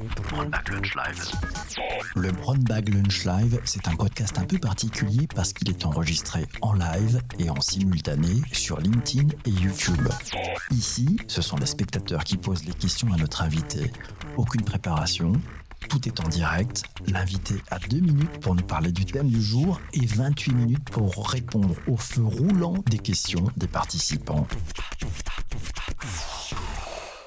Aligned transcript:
Lunch. 0.00 1.32
Le 2.16 2.32
Brown 2.32 2.58
Bag 2.58 2.88
Lunch 2.88 3.24
Live, 3.24 3.60
c'est 3.64 3.86
un 3.86 3.96
podcast 3.96 4.38
un 4.38 4.44
peu 4.44 4.58
particulier 4.58 5.26
parce 5.34 5.52
qu'il 5.52 5.68
est 5.68 5.84
enregistré 5.84 6.46
en 6.62 6.72
live 6.72 7.20
et 7.38 7.50
en 7.50 7.60
simultané 7.60 8.40
sur 8.52 8.80
LinkedIn 8.80 9.28
et 9.44 9.50
YouTube. 9.50 10.08
Ici, 10.70 11.18
ce 11.26 11.42
sont 11.42 11.56
les 11.56 11.66
spectateurs 11.66 12.24
qui 12.24 12.36
posent 12.38 12.64
les 12.64 12.72
questions 12.72 13.12
à 13.12 13.16
notre 13.16 13.42
invité. 13.42 13.92
Aucune 14.36 14.62
préparation, 14.62 15.32
tout 15.88 16.08
est 16.08 16.20
en 16.20 16.28
direct. 16.28 16.84
L'invité 17.06 17.56
a 17.70 17.78
deux 17.78 18.00
minutes 18.00 18.40
pour 18.40 18.54
nous 18.54 18.64
parler 18.64 18.92
du 18.92 19.04
thème 19.04 19.28
du 19.28 19.42
jour 19.42 19.80
et 19.92 20.06
28 20.06 20.54
minutes 20.54 20.90
pour 20.90 21.28
répondre 21.28 21.74
au 21.86 21.96
feu 21.96 22.24
roulant 22.24 22.74
des 22.88 22.98
questions 22.98 23.50
des 23.56 23.68
participants. 23.68 24.46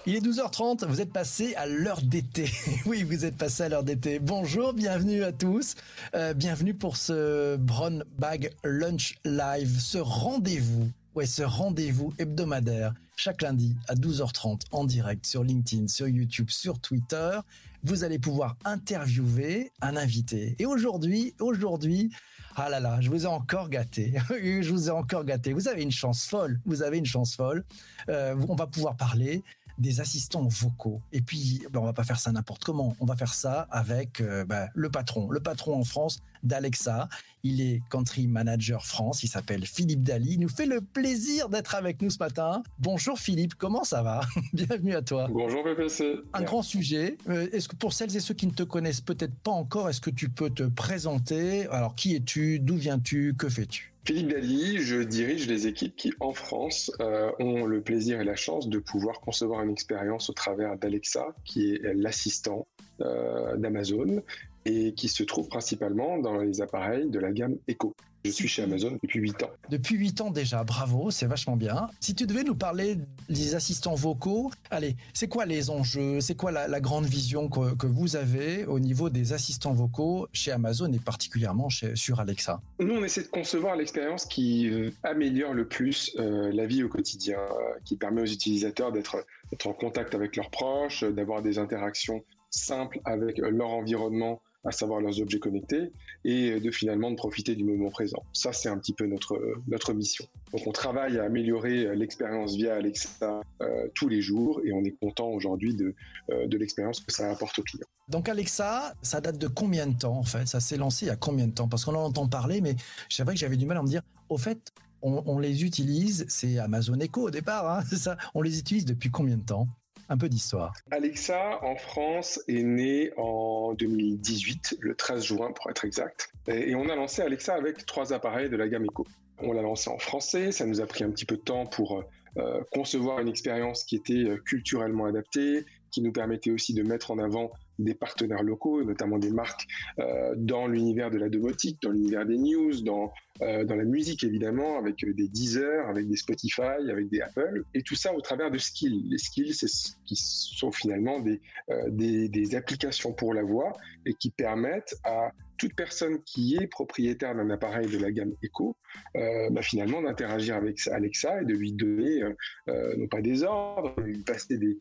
Il 0.06 0.16
est 0.16 0.20
12h30, 0.20 0.86
vous 0.86 1.00
êtes 1.00 1.14
passé 1.14 1.56
à 1.56 1.66
l'heure 1.66 2.02
d'été. 2.02 2.52
oui, 2.86 3.04
vous 3.04 3.24
êtes 3.24 3.38
passé 3.38 3.64
à 3.64 3.70
l'heure 3.70 3.86
d'été. 3.86 4.20
Bonjour, 4.20 4.74
bienvenue 4.74 5.24
à 5.24 5.32
tous. 5.32 5.76
Euh, 6.14 6.34
bienvenue 6.34 6.74
pour 6.74 6.98
ce 6.98 7.56
Brown 7.56 8.04
Bag 8.20 8.52
Lunch 8.66 9.16
Live, 9.24 9.80
ce 9.80 10.00
rendez-vous. 10.00 10.92
Ouais, 11.16 11.26
ce 11.26 11.44
rendez-vous 11.44 12.14
hebdomadaire 12.20 12.94
chaque 13.16 13.44
lundi 13.44 13.78
à 13.88 13.96
12h30 13.96 14.64
en 14.72 14.84
direct 14.84 15.26
sur 15.26 15.44
LinkedIn, 15.44 15.88
sur 15.88 16.10
YouTube, 16.10 16.50
sur 16.50 16.80
Twitter. 16.80 17.40
Vous 17.84 18.04
allez 18.04 18.20
pouvoir 18.20 18.58
interviewer 18.66 19.72
un 19.82 19.96
invité. 19.96 20.58
Et 20.60 20.66
aujourd'hui, 20.66 21.34
aujourd'hui, 21.40 22.12
ah 22.56 22.70
là 22.70 22.80
là, 22.80 23.00
je 23.00 23.10
vous 23.10 23.24
ai 23.24 23.28
encore 23.28 23.70
gâté. 23.70 24.14
je 24.30 24.70
vous 24.70 24.90
ai 24.90 24.92
encore 24.92 25.24
gâté. 25.24 25.54
Vous 25.54 25.70
avez 25.70 25.82
une 25.82 25.92
chance 25.92 26.26
folle. 26.26 26.60
Vous 26.66 26.84
avez 26.84 26.98
une 26.98 27.06
chance 27.06 27.36
folle. 27.36 27.64
Euh, 28.10 28.36
on 28.50 28.56
va 28.56 28.68
pouvoir 28.68 28.98
parler 28.98 29.44
des 29.78 30.00
assistants 30.00 30.48
vocaux. 30.48 31.02
Et 31.12 31.22
puis, 31.22 31.66
ben, 31.72 31.80
on 31.80 31.86
va 31.86 31.94
pas 31.94 32.04
faire 32.04 32.20
ça 32.20 32.32
n'importe 32.32 32.64
comment. 32.64 32.96
On 33.00 33.06
va 33.06 33.16
faire 33.16 33.34
ça 33.34 33.68
avec 33.72 34.22
euh, 34.22 34.46
ben, 34.46 34.70
le 34.74 34.90
patron, 34.90 35.30
le 35.30 35.40
patron 35.40 35.80
en 35.80 35.84
France 35.84 36.22
d'Alexa. 36.44 37.10
Il 37.46 37.60
est 37.60 37.82
country 37.90 38.28
manager 38.28 38.86
France. 38.86 39.22
Il 39.24 39.28
s'appelle 39.28 39.66
Philippe 39.66 40.02
Dali. 40.02 40.36
Il 40.36 40.40
nous 40.40 40.48
fait 40.48 40.66
le 40.66 40.80
plaisir 40.80 41.50
d'être 41.50 41.76
avec 41.76 42.02
nous 42.02 42.10
ce 42.10 42.18
matin. 42.20 42.64
Bonjour 42.80 43.20
Philippe, 43.20 43.56
comment 43.56 43.84
ça 43.84 44.02
va 44.02 44.22
Bienvenue 44.54 44.96
à 44.96 45.02
toi. 45.02 45.28
Bonjour 45.30 45.62
PPC. 45.62 46.20
Un 46.32 46.44
grand 46.44 46.62
sujet. 46.62 47.18
Euh, 47.28 47.50
est-ce 47.52 47.68
que 47.68 47.76
pour 47.76 47.92
celles 47.92 48.16
et 48.16 48.22
ceux 48.22 48.34
qui 48.34 48.48
ne 48.48 48.54
te 48.54 48.64
connaissent 48.64 49.02
peut-être 49.02 49.36
pas 49.36 49.52
encore, 49.52 49.90
est-ce 49.90 50.00
que 50.00 50.10
tu 50.10 50.30
peux 50.30 50.52
te 50.52 50.64
présenter? 50.64 51.68
Alors, 51.68 51.96
qui 51.96 52.16
es-tu? 52.16 52.60
D'où 52.60 52.78
viens-tu? 52.78 53.36
Que 53.38 53.50
fais-tu? 53.50 53.94
Philippe 54.06 54.30
Dali, 54.30 54.78
je 54.78 55.02
dirige 55.02 55.46
les 55.48 55.68
équipes 55.68 55.98
qui, 55.98 56.14
en 56.22 56.32
France, 56.32 56.92
euh, 57.02 57.30
ont 57.40 57.66
le 57.66 57.82
plaisir 57.82 58.22
et 58.22 58.24
la 58.24 58.38
chance 58.38 58.70
de 58.70 58.80
pouvoir 58.80 59.20
concevoir 59.20 59.64
une 59.64 59.72
expérience 59.72 60.30
au 60.30 60.34
travers 60.34 60.78
d'Alexa, 60.78 61.36
qui 61.44 61.74
est 61.74 61.94
l'assistant 61.94 62.68
euh, 63.02 63.58
d'Amazon 63.58 64.22
et 64.66 64.94
qui 64.94 65.08
se 65.08 65.24
trouve 65.24 65.48
principalement 65.48 66.18
dans 66.20 66.38
les 66.38 66.62
appareils 66.62 67.10
de 67.10 67.20
la 67.20 67.32
gamme 67.32 67.58
Echo. 67.68 67.94
Je 68.26 68.32
suis 68.32 68.48
chez 68.48 68.64
Amazon 68.64 68.98
depuis 69.04 69.20
8 69.20 69.44
ans. 69.44 69.50
Depuis 69.70 69.96
8 69.98 70.22
ans 70.22 70.32
déjà, 70.32 70.64
bravo, 70.64 71.12
c'est 71.12 71.26
vachement 71.26 71.58
bien. 71.58 71.90
Si 72.00 72.16
tu 72.16 72.26
devais 72.26 72.44
nous 72.44 72.56
parler 72.56 72.98
des 73.28 73.54
assistants 73.54 73.96
vocaux, 73.96 74.50
allez, 74.72 74.96
c'est 75.14 75.28
quoi 75.28 75.46
les 75.46 75.70
enjeux? 75.70 76.22
C'est 76.22 76.36
quoi 76.36 76.52
la, 76.52 76.80
grande 76.80 77.06
vision 77.06 77.50
que, 77.50 77.86
vous 77.86 78.16
avez 78.16 78.66
au 78.66 78.80
niveau 78.80 79.10
des 79.10 79.34
assistants 79.34 79.74
vocaux 79.74 80.28
chez 80.32 80.52
Amazon 80.52 80.92
et 80.94 81.00
particulièrement 81.00 81.68
chez, 81.68 81.98
sur 81.98 82.22
Alexa? 82.22 82.62
Nous, 82.80 82.94
on 82.94 83.04
essaie 83.04 83.24
de 83.24 83.28
concevoir 83.28 83.76
l'expérience 83.76 84.26
qui 84.26 84.70
euh, 84.70 84.92
améliore 85.04 85.54
le 85.54 85.68
plus 85.68 86.16
euh, 86.18 86.50
la 86.54 86.66
vie 86.66 86.82
au 86.84 86.90
quotidien, 86.90 87.40
euh, 87.40 87.80
qui 87.84 87.98
permet 87.98 88.22
aux 88.22 88.26
utilisateurs 88.26 88.94
d'être 88.94 89.26
en 89.66 89.74
contact 89.74 90.16
avec 90.16 90.38
leurs 90.38 90.50
proches, 90.50 91.04
d'avoir 91.04 91.42
des 91.42 91.60
interactions 91.60 92.24
simples 92.50 93.02
avec 93.04 93.40
leur 93.40 93.70
environnement 93.70 94.42
à 94.64 94.72
savoir 94.72 95.02
leurs 95.02 95.20
objets 95.20 95.40
connectés, 95.40 95.92
et 96.24 96.60
de 96.60 96.72
finalement 96.72 97.12
de 97.12 97.16
profiter 97.16 97.56
du 97.56 97.64
moment 97.64 97.90
présent. 97.90 98.24
Ça, 98.34 98.54
c'est 98.54 98.70
un 98.70 98.78
petit 98.78 98.94
peu 98.94 99.06
notre, 99.06 99.40
notre 99.68 99.94
mission. 99.94 100.26
Donc 100.52 100.66
on 100.68 100.72
travaille 100.72 101.20
à 101.20 101.24
améliorer 101.24 101.96
l'expérience 101.96 102.56
via 102.56 102.76
Alexa 102.76 103.42
euh, 103.62 103.88
tous 103.96 104.08
les 104.08 104.22
jours, 104.22 104.62
et 104.64 104.72
on 104.72 104.84
est 104.84 104.96
content 105.02 105.30
aujourd'hui 105.30 105.76
de, 105.76 105.96
euh, 106.32 106.48
de 106.48 106.58
l'expérience 106.58 107.00
que 107.02 107.12
ça 107.12 107.30
apporte 107.30 107.60
aux 107.60 107.64
clients. 107.64 107.88
Donc 108.08 108.30
Alexa, 108.30 108.94
ça 109.02 109.22
date 109.22 109.38
de 109.38 109.48
combien 109.48 109.88
de 109.88 109.98
temps 109.98 110.18
en 110.18 110.24
fait? 110.24 110.48
Ça 110.48 110.60
s'est 110.60 110.78
lancé 110.78 111.06
il 111.06 111.08
y 111.10 111.12
a 111.12 111.16
combien 111.16 111.48
de 111.48 111.54
temps? 111.54 111.68
Parce 111.68 111.86
qu'on 111.86 111.96
en 111.96 112.04
entend 112.04 112.28
parler, 112.28 112.62
mais 112.62 112.76
c'est 113.10 113.24
vrai 113.24 113.34
que 113.34 113.40
j'avais 113.40 113.58
du 113.58 113.66
mal 113.66 113.78
à 113.78 113.82
me 113.82 113.88
dire, 113.88 114.02
au 114.30 114.38
fait, 114.38 114.72
on, 115.02 115.40
les 115.40 115.66
utilise, 115.66 116.26
c'est 116.30 116.58
Amazon 116.60 116.98
Echo 117.00 117.28
au 117.28 117.30
départ, 117.30 117.70
hein, 117.70 117.84
ça, 117.96 118.18
on 118.34 118.42
les 118.42 118.60
utilise 118.60 118.86
depuis 118.86 119.12
combien 119.12 119.38
de 119.38 119.44
temps? 119.44 119.68
Un 120.10 120.18
peu 120.18 120.30
d'histoire. 120.30 120.74
Alexa, 120.92 121.64
en 121.64 121.76
France, 121.76 122.40
est 122.48 122.64
né 122.64 123.12
en 123.18 123.74
2018, 123.74 124.78
le 124.80 124.96
13 124.96 125.24
juin 125.24 125.52
pour 125.52 125.70
être 125.70 125.86
exact. 125.86 126.30
Et 126.48 126.76
on 126.76 126.90
a 126.90 126.96
lancé 126.96 127.22
Alexa 127.22 127.54
avec 127.54 127.86
trois 127.86 128.14
appareils 128.14 128.50
de 128.50 128.58
la 128.58 128.68
gamme 128.68 128.86
Echo. 128.86 129.06
On 129.40 129.54
l'a 129.54 129.62
lancé 129.62 129.90
en 129.90 129.98
français, 129.98 130.52
ça 130.52 130.66
nous 130.66 130.82
a 130.82 130.86
pris 130.86 131.04
un 131.04 131.10
petit 131.10 131.26
peu 131.26 131.36
de 131.36 131.42
temps 131.42 131.66
pour 131.66 132.04
euh, 132.38 132.64
concevoir 132.72 133.20
une 133.20 133.28
expérience 133.28 133.84
qui 133.84 133.96
était 133.96 134.26
euh, 134.26 134.38
culturellement 134.38 135.06
adaptée, 135.06 135.66
qui 135.92 136.02
nous 136.02 136.12
permettait 136.12 136.50
aussi 136.50 136.74
de 136.74 136.82
mettre 136.82 137.12
en 137.12 137.20
avant 137.20 137.52
des 137.78 137.94
partenaires 137.94 138.42
locaux, 138.42 138.84
notamment 138.84 139.20
des 139.20 139.30
marques 139.30 139.68
euh, 140.00 140.34
dans 140.36 140.66
l'univers 140.66 141.12
de 141.12 141.20
la 141.20 141.30
domotique, 141.30 141.78
dans 141.84 141.92
l'univers 141.92 142.26
des 142.26 142.38
news, 142.38 142.82
dans, 142.82 143.14
euh, 143.42 143.64
dans 143.64 143.76
la 143.76 143.84
musique 143.84 144.24
évidemment, 144.24 144.78
avec 144.78 145.04
des 145.04 145.28
Deezer, 145.28 145.88
avec 145.88 146.08
des 146.08 146.16
Spotify, 146.16 146.90
avec 146.90 147.10
des 147.10 147.22
Apple, 147.22 147.64
et 147.74 147.82
tout 147.82 147.96
ça 147.96 148.14
au 148.14 148.22
travers 148.22 148.52
de 148.52 148.58
skills. 148.58 149.04
Les 149.10 149.18
skills, 149.18 149.54
c'est 149.54 149.68
ce 149.68 149.94
qui 150.06 150.16
sont 150.16 150.72
finalement 150.72 151.20
des, 151.20 151.42
euh, 151.70 151.90
des, 151.90 152.56
applications 152.56 153.14
pour 153.14 153.34
la 153.34 153.42
voix 153.42 153.74
et 154.06 154.14
qui 154.14 154.30
permettent 154.30 154.96
à 155.04 155.32
toute 155.58 155.76
personne 155.76 156.22
qui 156.24 156.56
est 156.56 156.68
propriétaire 156.68 157.36
d'un 157.36 157.50
appareil 157.50 157.88
de 157.88 157.98
la 157.98 158.12
gamme 158.12 158.34
Echo, 158.44 158.76
euh, 159.16 159.50
bah, 159.50 159.62
finalement 159.62 160.02
d'interagir 160.02 160.56
avec 160.56 160.86
Alexa 160.88 161.42
et 161.42 161.46
de 161.46 161.54
lui 161.54 161.72
donner 161.72 162.22
euh, 162.22 162.34
euh, 162.68 162.96
non 162.98 163.08
pas 163.08 163.22
des 163.22 163.44
ordres, 163.44 163.94
mais 163.98 164.12
lui 164.12 164.24
passer 164.24 164.58
des 164.58 164.78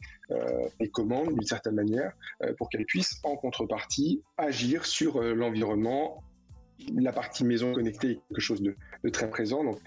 commandes 0.88 1.34
d'une 1.34 1.46
certaine 1.46 1.74
manière 1.74 2.12
pour 2.56 2.68
qu'elle 2.68 2.86
puisse 2.86 3.20
en 3.22 3.36
contrepartie 3.36 4.22
agir 4.38 4.86
sur 4.86 5.20
l'environnement. 5.22 6.22
La 6.94 7.12
partie 7.12 7.44
maison 7.44 7.72
connectée 7.72 8.10
est 8.12 8.20
quelque 8.28 8.40
chose 8.40 8.62
de, 8.62 8.76
très 9.10 9.28
présent, 9.28 9.64
donc 9.64 9.78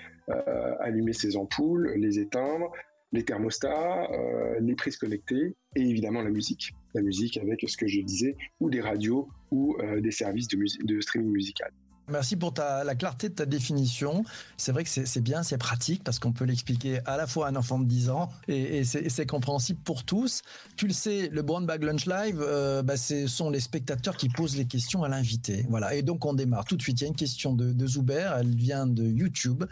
allumer 0.79 1.13
ses 1.13 1.37
ampoules, 1.37 1.93
les 1.97 2.19
éteindre, 2.19 2.71
les 3.15 3.23
thermostats, 3.23 4.11
euh, 4.11 4.59
les 4.59 4.75
prises 4.75 4.97
connectées 4.97 5.55
et 5.75 5.81
évidemment 5.81 6.21
la 6.21 6.29
musique. 6.29 6.73
La 6.93 7.01
musique 7.01 7.37
avec 7.37 7.63
ce 7.67 7.77
que 7.77 7.87
je 7.87 8.01
disais, 8.01 8.35
ou 8.59 8.69
des 8.69 8.81
radios 8.81 9.29
ou 9.51 9.75
euh, 9.79 10.01
des 10.01 10.11
services 10.11 10.47
de 10.47 11.01
streaming 11.01 11.31
musical. 11.31 11.71
Merci 12.07 12.35
pour 12.35 12.53
ta, 12.53 12.83
la 12.83 12.95
clarté 12.95 13.29
de 13.29 13.33
ta 13.33 13.45
définition. 13.45 14.23
C'est 14.57 14.71
vrai 14.71 14.83
que 14.83 14.89
c'est 14.89 15.21
bien, 15.21 15.43
c'est 15.43 15.57
pratique 15.57 16.03
parce 16.03 16.19
qu'on 16.19 16.31
peut 16.31 16.45
l'expliquer 16.45 16.99
à 17.05 17.17
la 17.17 17.25
fois 17.25 17.47
à 17.47 17.49
un 17.49 17.55
enfant 17.55 17.79
de 17.79 17.85
10 17.85 18.09
ans 18.09 18.29
et, 18.47 18.79
et 18.79 18.83
c'est 18.83 19.25
compréhensible 19.25 19.79
pour 19.83 20.03
tous. 20.03 20.41
Tu 20.77 20.87
le 20.87 20.93
sais, 20.93 21.29
le 21.31 21.41
Brown 21.41 21.65
Bag 21.65 21.83
Lunch 21.83 22.05
Live, 22.05 22.39
euh, 22.41 22.83
bah, 22.83 22.97
ce 22.97 23.27
sont 23.27 23.49
les 23.49 23.59
spectateurs 23.59 24.17
qui 24.17 24.29
posent 24.29 24.55
les 24.55 24.65
questions 24.65 25.03
à 25.03 25.09
l'invité. 25.09 25.65
Voilà. 25.69 25.95
Et 25.95 26.03
donc 26.03 26.25
on 26.25 26.33
démarre 26.33 26.65
tout 26.65 26.77
de 26.77 26.81
suite. 26.81 27.01
Il 27.01 27.03
y 27.03 27.07
a 27.07 27.09
une 27.09 27.15
question 27.15 27.53
de, 27.53 27.73
de 27.73 27.87
Zuber, 27.87 28.31
elle 28.37 28.55
vient 28.55 28.85
de 28.85 29.03
YouTube. 29.03 29.63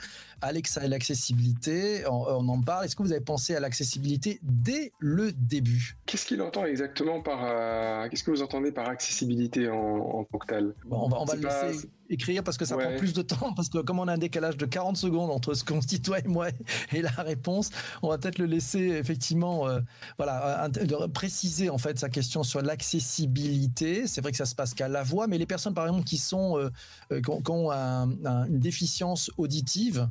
Alexa 0.41 0.83
et 0.83 0.88
l'accessibilité, 0.88 2.03
on, 2.07 2.25
on, 2.27 2.49
en 2.49 2.61
parle. 2.61 2.85
Est-ce 2.85 2.95
que 2.95 3.03
vous 3.03 3.13
avez 3.13 3.22
pensé 3.22 3.55
à 3.55 3.59
l'accessibilité 3.59 4.39
dès 4.43 4.91
le 4.99 5.31
début? 5.31 5.97
Qu'est-ce 6.05 6.25
qu'il 6.25 6.41
entend 6.41 6.66
exactement 6.66 7.22
par 7.22 7.39
euh, 7.43 8.09
Qu'est-ce 8.09 8.23
que 8.23 8.31
vous 8.31 8.41
entendez 8.41 8.72
par 8.72 8.89
accessibilité 8.89 9.69
en, 9.69 9.77
en 9.77 10.23
tant 10.25 10.38
que 10.38 10.47
tel? 10.47 10.73
Bon, 10.85 11.05
On 11.05 11.09
va, 11.09 11.22
on 11.22 11.25
va 11.25 11.35
le 11.35 11.43
laisser 11.43 11.88
écrire 12.09 12.44
parce 12.44 12.58
que 12.58 12.66
ça 12.66 12.78
prend 12.78 12.96
plus 12.97 13.14
de 13.14 13.22
temps 13.22 13.53
parce 13.56 13.69
que 13.69 13.80
comme 13.80 14.00
on 14.00 14.08
a 14.08 14.14
un 14.14 14.18
décalage 14.18 14.58
de 14.58 14.66
40 14.66 14.97
secondes 14.97 15.31
entre 15.31 15.53
ce 15.53 15.64
qu'on 15.64 15.81
se 15.81 15.88
dit 15.88 16.02
toi 16.02 16.19
et 16.19 16.28
moi 16.28 16.47
et 16.91 17.02
la 17.02 17.09
réponse, 17.12 17.69
on 18.02 18.09
va 18.09 18.18
peut-être 18.18 18.40
le 18.40 18.46
laisser 18.46 18.80
effectivement 18.80 19.68
euh, 19.68 19.80
voilà 20.18 20.69
de 20.69 21.08
préciser 21.08 21.69
en 21.69 21.78
fait 21.78 22.00
sa 22.00 22.09
question 22.09 22.44
sur 22.44 22.62
l'accessibilité. 22.62 24.08
C'est 24.08 24.22
vrai 24.22 24.32
que 24.32 24.38
ça 24.38 24.46
se 24.46 24.55
passe 24.55 24.73
qu'à 24.73 24.88
la 24.88 25.03
voix, 25.03 25.28
mais 25.28 25.38
les 25.38 25.46
personnes 25.46 25.73
par 25.73 25.85
exemple 25.85 26.05
qui 26.05 26.17
sont 26.17 26.58
euh, 26.58 26.70
euh 27.11 27.22
qui 27.22 27.29
ont, 27.29 27.41
qui 27.41 27.52
ont 27.52 27.72
un, 27.72 28.09
un, 28.26 28.46
une 28.46 28.59
déficience 28.59 29.32
auditive, 29.38 30.08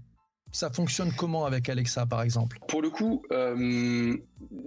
ça 0.53 0.71
fonctionne 0.71 1.12
comment 1.17 1.47
avec 1.47 1.69
Alexa, 1.69 2.06
par 2.06 2.23
exemple? 2.23 2.59
Pour 2.69 2.83
le 2.83 2.91
coup, 2.91 3.23
euh, 3.33 4.17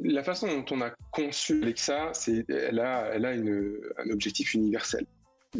la 0.04 0.24
façon 0.24 0.48
dont 0.48 0.66
on 0.71 0.81
a 0.81 0.92
conçu 1.12 1.62
Alexa, 1.62 2.10
c'est 2.13 2.45
elle 2.50 2.80
a, 2.80 3.12
elle 3.13 3.25
a 3.25 3.33
une, 3.33 3.78
un 3.98 4.10
objectif 4.10 4.54
universel. 4.56 5.06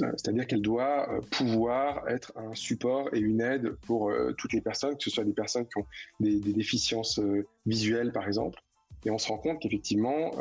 Euh, 0.02 0.12
c'est-à-dire 0.18 0.48
qu'elle 0.48 0.62
doit 0.62 1.10
euh, 1.10 1.22
pouvoir 1.32 2.08
être 2.10 2.34
un 2.36 2.54
support 2.54 3.10
et 3.14 3.20
une 3.20 3.42
aide 3.42 3.76
pour 3.86 4.10
euh, 4.10 4.34
toutes 4.38 4.54
les 4.54 4.62
personnes, 4.62 4.96
que 4.98 5.04
ce 5.04 5.10
soit 5.10 5.24
des 5.24 5.34
personnes 5.34 5.66
qui 5.68 5.78
ont 5.78 5.86
des, 6.20 6.40
déficiences 6.40 7.20
visuelles, 7.66 8.12
par 8.12 8.28
exemple. 8.28 8.62
Et 9.06 9.12
on 9.12 9.18
se 9.18 9.28
rend 9.28 9.38
compte 9.38 9.60
qu'effectivement, 9.62 10.32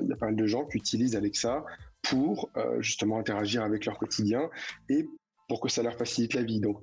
il 0.00 0.06
y 0.06 0.12
a 0.12 0.16
pas 0.16 0.26
mal 0.26 0.36
de 0.36 0.46
gens 0.46 0.64
qui 0.66 0.76
utilisent 0.76 1.16
Alexa 1.16 1.64
pour 2.02 2.50
justement 2.78 3.18
interagir 3.18 3.62
avec 3.62 3.84
leur 3.86 3.98
quotidien 3.98 4.48
et 4.88 5.08
pour 5.48 5.60
que 5.60 5.68
ça 5.68 5.82
leur 5.82 5.96
facilite 5.96 6.34
la 6.34 6.42
vie. 6.42 6.60
Donc, 6.60 6.78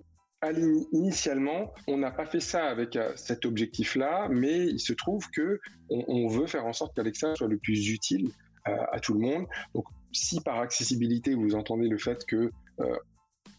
initialement, 0.92 1.74
on 1.88 1.98
n'a 1.98 2.12
pas 2.12 2.26
fait 2.26 2.40
ça 2.42 2.66
avec 2.66 2.98
cet 3.16 3.46
objectif-là, 3.46 4.28
mais 4.30 4.66
il 4.66 4.80
se 4.80 4.92
trouve 4.92 5.30
que 5.30 5.60
on, 5.90 6.28
veut 6.28 6.48
faire 6.48 6.66
en 6.66 6.74
sorte 6.74 6.96
qu'Alexa 6.96 7.36
soit 7.36 7.48
le 7.48 7.58
plus 7.58 7.90
utile 7.90 8.31
à 8.66 9.00
tout 9.00 9.14
le 9.14 9.20
monde. 9.20 9.46
Si 10.11 10.41
par 10.41 10.59
accessibilité 10.59 11.33
vous 11.35 11.56
entendez 11.56 11.88
le 11.88 11.97
fait 11.97 12.25
que 12.25 12.51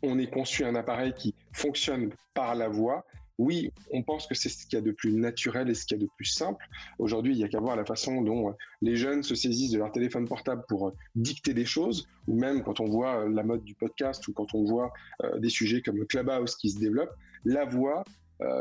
on 0.02 0.18
ait 0.18 0.30
conçu 0.30 0.64
un 0.64 0.74
appareil 0.74 1.12
qui 1.14 1.34
fonctionne 1.52 2.10
par 2.34 2.54
la 2.54 2.68
voix, 2.68 3.04
oui, 3.40 3.72
on 3.90 4.02
pense 4.02 4.26
que 4.26 4.34
c'est 4.34 4.50
ce 4.50 4.66
qu'il 4.66 4.74
y 4.74 4.82
a 4.82 4.84
de 4.84 4.90
plus 4.90 5.14
naturel 5.14 5.70
et 5.70 5.74
ce 5.74 5.86
qu'il 5.86 5.96
y 5.96 6.00
a 6.00 6.04
de 6.04 6.10
plus 6.14 6.26
simple. 6.26 6.62
Aujourd'hui, 6.98 7.32
il 7.32 7.38
y 7.38 7.44
a 7.44 7.48
qu'à 7.48 7.58
voir 7.58 7.74
la 7.74 7.86
façon 7.86 8.20
dont 8.20 8.50
euh, 8.50 8.52
les 8.82 8.96
jeunes 8.96 9.22
se 9.22 9.34
saisissent 9.34 9.70
de 9.70 9.78
leur 9.78 9.90
téléphone 9.92 10.28
portable 10.28 10.62
pour 10.68 10.88
euh, 10.88 10.92
dicter 11.14 11.54
des 11.54 11.64
choses, 11.64 12.06
ou 12.28 12.38
même 12.38 12.62
quand 12.62 12.80
on 12.80 12.90
voit 12.90 13.24
euh, 13.24 13.30
la 13.30 13.42
mode 13.42 13.64
du 13.64 13.74
podcast 13.74 14.28
ou 14.28 14.34
quand 14.34 14.54
on 14.54 14.64
voit 14.64 14.92
des 15.38 15.48
sujets 15.48 15.80
comme 15.80 15.96
le 15.96 16.04
Clubhouse 16.04 16.54
qui 16.54 16.70
se 16.70 16.78
développe, 16.78 17.10
la 17.44 17.64
voix 17.64 18.04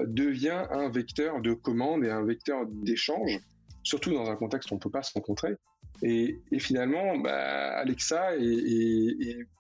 devient 0.08 0.66
un 0.72 0.90
vecteur 0.90 1.42
de 1.42 1.54
commande 1.54 2.04
et 2.04 2.10
un 2.10 2.24
vecteur 2.24 2.66
d'échange, 2.68 3.40
surtout 3.84 4.14
dans 4.14 4.30
un 4.30 4.36
contexte 4.36 4.72
où 4.72 4.74
on 4.74 4.78
ne 4.78 4.82
peut 4.82 4.90
pas 4.90 5.04
se 5.04 5.14
rencontrer. 5.14 5.56
Et, 6.02 6.40
finalement, 6.60 7.18
bah, 7.18 7.78
Alexa 7.78 8.32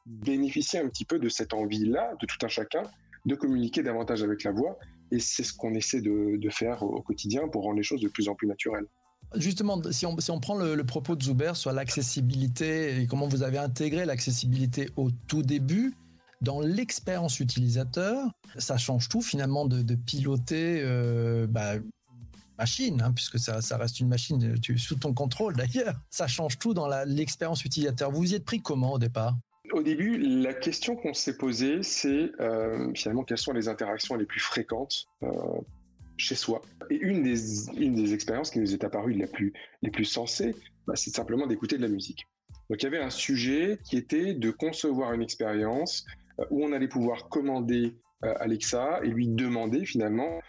bénéficie 0.05 0.77
un 0.77 0.87
petit 0.87 1.05
peu 1.05 1.19
de 1.19 1.29
cette 1.29 1.53
envie-là, 1.53 2.13
de 2.21 2.25
tout 2.25 2.37
un 2.43 2.47
chacun, 2.47 2.83
de 3.25 3.35
communiquer 3.35 3.83
davantage 3.83 4.23
avec 4.23 4.43
la 4.43 4.51
voix 4.51 4.77
et 5.11 5.19
c'est 5.19 5.43
ce 5.43 5.53
qu'on 5.53 5.73
essaie 5.73 6.01
de, 6.01 6.49
faire 6.49 6.83
au 6.83 7.01
quotidien 7.01 7.47
pour 7.47 7.63
rendre 7.63 7.77
les 7.77 7.83
choses 7.83 8.01
de 8.01 8.09
plus 8.09 8.27
en 8.27 8.35
plus 8.35 8.47
naturelles. 8.47 8.85
Justement, 9.35 9.79
si 9.91 10.05
on, 10.05 10.17
si 10.19 10.31
on 10.31 10.39
prend 10.39 10.55
le, 10.55 10.83
propos 10.83 11.15
de 11.15 11.23
Zuber 11.23 11.55
sur 11.55 11.71
l'accessibilité 11.71 12.99
et 12.99 13.07
comment 13.07 13.27
vous 13.27 13.43
avez 13.43 13.59
intégré 13.59 14.05
l'accessibilité 14.05 14.89
au 14.95 15.09
tout 15.27 15.43
début, 15.43 15.93
dans 16.41 16.61
l'expérience 16.61 17.39
utilisateur, 17.39 18.31
ça 18.57 18.77
change 18.77 19.09
tout 19.09 19.21
finalement 19.21 19.65
de, 19.65 19.95
piloter 19.95 20.81
euh, 20.81 21.45
bah, 21.47 21.75
machine, 22.59 23.01
hein, 23.01 23.11
puisque 23.13 23.39
ça, 23.39 23.77
reste 23.77 23.99
une 23.99 24.09
machine 24.09 24.55
sous 24.77 24.95
ton 24.95 25.13
contrôle 25.13 25.55
d'ailleurs. 25.55 25.95
Ça 26.09 26.27
change 26.27 26.59
tout 26.59 26.73
dans 26.73 26.87
l'expérience 27.05 27.63
utilisateur. 27.65 28.11
Vous 28.11 28.31
y 28.31 28.35
êtes 28.35 28.45
pris 28.45 28.61
comment 28.61 28.93
au 28.93 28.99
départ? 28.99 29.35
Au 29.71 29.83
début, 29.83 30.17
la 30.17 30.53
question 30.53 30.95
qu'on 30.95 31.13
s'est 31.13 31.37
posée, 31.37 31.83
c'est 31.83 32.31
euh, 32.39 32.91
finalement 32.95 33.23
quelles 33.23 33.37
sont 33.37 33.53
les 33.53 33.67
interactions 33.67 34.15
les 34.15 34.25
plus 34.25 34.39
fréquentes 34.39 35.07
euh, 35.23 35.29
chez 36.17 36.35
soi? 36.35 36.61
Et 36.89 36.95
une 36.95 37.23
des, 37.23 37.69
une 37.77 37.95
des 37.95 38.13
expériences 38.13 38.49
qui 38.49 38.59
nous 38.59 38.73
est 38.73 38.83
apparue 38.83 39.13
la 39.13 39.27
plus, 39.27 39.53
les 39.81 39.91
plus 39.91 40.05
sensées, 40.05 40.55
bah, 40.87 40.95
c'est 40.95 41.11
simplement 41.11 41.45
d'écouter 41.45 41.77
de 41.77 41.83
la 41.83 41.87
musique. 41.87 42.25
Donc 42.69 42.81
il 42.81 42.85
y 42.85 42.87
avait 42.87 43.03
un 43.03 43.11
sujet 43.11 43.79
qui 43.83 43.95
était 43.97 44.33
de 44.33 44.51
concevoir 44.51 45.13
une 45.13 45.21
expérience 45.21 46.05
euh, 46.39 46.45
où 46.49 46.65
on 46.65 46.73
allait 46.73 46.87
pouvoir 46.87 47.29
commander 47.29 47.95
Alexa 48.21 48.99
et 49.01 49.07
lui 49.07 49.29
demander 49.29 49.85
finalement, 49.85 50.41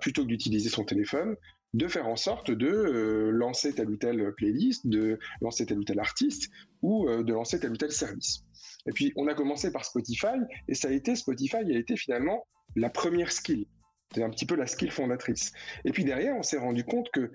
plutôt 0.00 0.22
que 0.22 0.28
d'utiliser 0.28 0.68
son 0.68 0.84
téléphone, 0.84 1.36
de 1.74 1.86
faire 1.86 2.08
en 2.08 2.16
sorte 2.16 2.50
de 2.50 3.30
lancer 3.32 3.74
telle 3.74 3.90
ou 3.90 3.96
telle 3.96 4.32
playlist, 4.36 4.86
de 4.86 5.18
lancer 5.40 5.66
tel 5.66 5.78
ou 5.78 5.84
tel 5.84 6.00
artiste 6.00 6.50
ou 6.82 7.08
de 7.08 7.32
lancer 7.32 7.60
tel 7.60 7.72
ou 7.72 7.76
tel 7.76 7.92
service. 7.92 8.44
Et 8.86 8.92
puis, 8.92 9.12
on 9.16 9.26
a 9.26 9.34
commencé 9.34 9.70
par 9.70 9.84
Spotify, 9.84 10.38
et 10.66 10.74
ça 10.74 10.88
a 10.88 10.92
été, 10.92 11.14
Spotify 11.14 11.56
a 11.56 11.78
été 11.78 11.96
finalement 11.96 12.46
la 12.74 12.88
première 12.88 13.32
skill. 13.32 13.66
C'est 14.14 14.22
un 14.22 14.30
petit 14.30 14.46
peu 14.46 14.54
la 14.54 14.66
skill 14.66 14.90
fondatrice. 14.90 15.52
Et 15.84 15.92
puis 15.92 16.04
derrière, 16.04 16.34
on 16.36 16.42
s'est 16.42 16.56
rendu 16.56 16.84
compte 16.84 17.10
que 17.10 17.30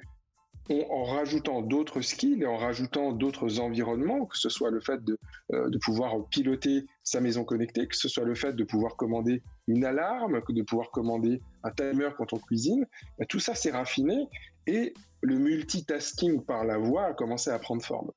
en 0.69 1.03
rajoutant 1.03 1.61
d'autres 1.61 2.01
skills 2.01 2.41
et 2.41 2.45
en 2.45 2.55
rajoutant 2.55 3.11
d'autres 3.11 3.59
environnements, 3.59 4.25
que 4.25 4.37
ce 4.37 4.49
soit 4.49 4.71
le 4.71 4.79
fait 4.79 5.03
de, 5.03 5.17
euh, 5.53 5.69
pouvoir 5.81 6.25
piloter 6.29 6.85
sa 7.03 7.19
maison 7.19 7.43
connectée, 7.43 7.87
que 7.87 7.97
ce 7.97 8.07
soit 8.07 8.23
le 8.23 8.35
fait 8.35 8.53
de 8.53 8.63
pouvoir 8.63 8.95
commander 8.95 9.43
une 9.67 9.83
alarme, 9.83 10.41
que 10.41 10.53
de 10.53 10.61
pouvoir 10.61 10.91
commander 10.91 11.41
un 11.63 11.71
timer 11.71 12.09
quand 12.17 12.33
on 12.33 12.39
cuisine, 12.39 12.85
bah, 13.19 13.25
tout 13.27 13.39
ça 13.39 13.55
s'est 13.55 13.71
raffiné 13.71 14.27
et 14.67 14.93
le 15.21 15.37
multitasking 15.37 16.43
par 16.43 16.63
la 16.63 16.77
voix 16.77 17.07
a 17.07 17.13
commencé 17.13 17.49
à 17.49 17.59
prendre 17.59 17.83
forme. 17.83 18.11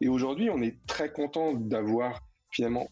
Et 0.00 0.08
aujourd'hui, 0.08 0.50
on 0.50 0.60
est 0.60 0.76
très 0.86 1.10
content 1.10 1.54
d'avoir 1.54 2.20
finalement 2.50 2.88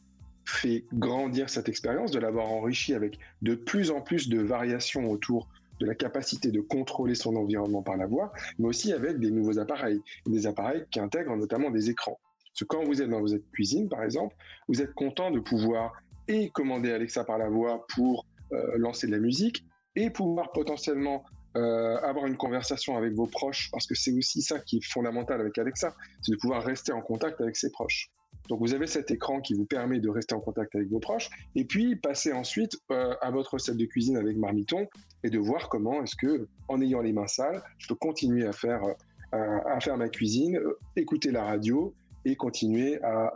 fait 0.46 0.84
grandir 0.92 1.48
cette 1.48 1.68
expérience, 1.68 2.10
de 2.10 2.18
l'avoir 2.18 2.50
enrichi 2.50 2.94
avec 2.94 3.18
de 3.42 3.54
plus 3.54 3.90
en 3.90 4.00
plus 4.00 4.28
de 4.28 4.40
variations 4.40 5.10
autour 5.10 5.48
de 5.80 5.86
la 5.86 5.94
capacité 5.94 6.50
de 6.50 6.60
contrôler 6.60 7.14
son 7.14 7.36
environnement 7.36 7.82
par 7.82 7.96
la 7.96 8.06
voix, 8.06 8.32
mais 8.58 8.68
aussi 8.68 8.92
avec 8.92 9.18
des 9.18 9.30
nouveaux 9.30 9.58
appareils, 9.58 10.00
des 10.26 10.46
appareils 10.46 10.84
qui 10.90 11.00
intègrent 11.00 11.36
notamment 11.36 11.70
des 11.70 11.90
écrans. 11.90 12.18
Parce 12.54 12.60
que 12.60 12.64
quand 12.64 12.84
vous 12.84 13.02
êtes 13.02 13.08
dans 13.08 13.20
votre 13.20 13.50
cuisine, 13.52 13.88
par 13.88 14.02
exemple, 14.02 14.36
vous 14.68 14.80
êtes 14.80 14.94
content 14.94 15.30
de 15.30 15.40
pouvoir 15.40 15.92
et 16.28 16.50
commander 16.50 16.92
Alexa 16.92 17.24
par 17.24 17.38
la 17.38 17.48
voix 17.48 17.86
pour 17.94 18.26
euh, 18.52 18.78
lancer 18.78 19.06
de 19.06 19.12
la 19.12 19.18
musique 19.18 19.64
et 19.96 20.10
pouvoir 20.10 20.52
potentiellement 20.52 21.24
euh, 21.56 21.96
avoir 21.98 22.26
une 22.26 22.36
conversation 22.36 22.96
avec 22.96 23.12
vos 23.14 23.26
proches, 23.26 23.70
parce 23.70 23.86
que 23.86 23.94
c'est 23.94 24.12
aussi 24.12 24.42
ça 24.42 24.58
qui 24.58 24.78
est 24.78 24.84
fondamental 24.84 25.40
avec 25.40 25.56
Alexa, 25.58 25.94
c'est 26.20 26.32
de 26.32 26.36
pouvoir 26.36 26.64
rester 26.64 26.92
en 26.92 27.00
contact 27.00 27.40
avec 27.40 27.56
ses 27.56 27.70
proches. 27.70 28.10
Donc 28.48 28.60
vous 28.60 28.74
avez 28.74 28.86
cet 28.86 29.10
écran 29.10 29.40
qui 29.40 29.54
vous 29.54 29.64
permet 29.64 30.00
de 30.00 30.08
rester 30.08 30.34
en 30.34 30.40
contact 30.40 30.74
avec 30.74 30.88
vos 30.88 31.00
proches 31.00 31.30
et 31.54 31.64
puis 31.64 31.96
passer 31.96 32.32
ensuite 32.32 32.76
euh, 32.90 33.14
à 33.20 33.30
votre 33.30 33.54
recette 33.54 33.76
de 33.76 33.86
cuisine 33.86 34.16
avec 34.16 34.36
Marmiton 34.36 34.86
et 35.22 35.30
de 35.30 35.38
voir 35.38 35.68
comment 35.68 36.02
est-ce 36.02 36.16
que 36.16 36.46
en 36.68 36.80
ayant 36.80 37.00
les 37.00 37.12
mains 37.12 37.26
sales, 37.26 37.62
je 37.78 37.88
peux 37.88 37.94
continuer 37.94 38.46
à 38.46 38.52
faire 38.52 38.82
euh, 38.84 39.58
à 39.66 39.80
faire 39.80 39.96
ma 39.96 40.08
cuisine, 40.08 40.56
euh, 40.58 40.78
écouter 40.96 41.30
la 41.30 41.44
radio 41.44 41.94
et 42.26 42.36
continuer 42.36 43.02
à 43.02 43.34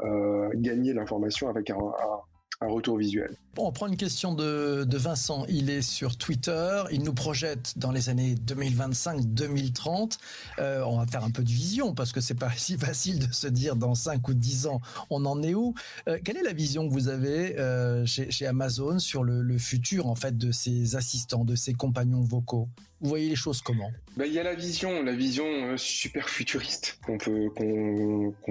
gagner 0.55 0.95
l'information 0.95 1.51
avec 1.51 1.69
un, 1.69 1.77
un 1.77 2.21
retour 2.67 2.97
visuel. 2.97 3.37
On 3.57 3.73
prend 3.73 3.87
une 3.87 3.97
question 3.97 4.35
de, 4.35 4.87
Vincent. 4.97 5.45
Il 5.49 5.71
est 5.71 5.83
sur 5.83 6.17
Twitter. 6.17 6.83
Il 6.91 7.03
nous 7.03 7.13
projette 7.13 7.75
dans 7.77 7.93
les 7.93 8.09
années 8.09 8.35
2025-2030. 8.35 10.19
Euh, 10.59 10.83
on 10.85 10.99
va 10.99 11.07
faire 11.07 11.25
un 11.25 11.31
peu 11.31 11.43
de 11.43 11.49
vision 11.49 11.95
parce 11.95 12.13
que 12.13 12.21
c'est 12.21 12.35
pas 12.35 12.51
si 12.57 12.77
facile 12.77 13.27
de 13.27 13.33
se 13.33 13.47
dire 13.47 13.77
dans 13.77 13.95
5 13.95 14.27
ou 14.29 14.35
10 14.35 14.67
ans 14.67 14.81
on 15.11 15.25
en 15.25 15.43
est 15.43 15.55
où. 15.55 15.75
Euh, 16.09 16.19
quelle 16.25 16.37
est 16.37 16.43
la 16.43 16.53
vision 16.53 16.89
que 16.89 16.93
vous 16.93 17.09
avez 17.09 17.59
euh, 17.59 18.05
chez, 18.07 18.47
Amazon 18.47 18.99
sur 18.99 19.25
le, 19.25 19.43
le, 19.43 19.59
futur 19.59 20.07
en 20.07 20.15
fait 20.15 20.39
de 20.39 20.53
ces 20.53 20.97
assistants, 20.97 21.45
de 21.45 21.55
ces 21.55 21.75
compagnons 21.75 22.23
vocaux? 22.23 22.69
Vous 23.01 23.09
voyez 23.09 23.29
les 23.29 23.37
choses 23.37 23.63
comment? 23.63 23.93
Bah, 24.17 24.27
Il 24.27 24.33
y 24.33 24.41
a 24.41 24.43
la 24.43 24.55
vision, 24.55 25.03
la 25.03 25.15
vision 25.15 25.47
euh, 25.47 25.77
super 25.77 26.29
futuriste 26.29 26.99
qu'on 27.07 27.17
peut, 27.17 27.51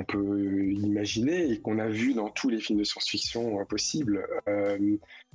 peut 0.08 0.72
imaginer 0.72 1.52
et 1.52 1.60
qu'on 1.60 1.80
a 1.80 1.90
vu 1.90 2.14
dans 2.14 2.30
tous 2.30 2.50
les 2.50 2.62
films 2.62 2.80
de 2.80 2.86
science-fiction 2.86 3.60
euh, 3.60 3.66
possibles. 3.66 4.26
Euh, 4.48 4.78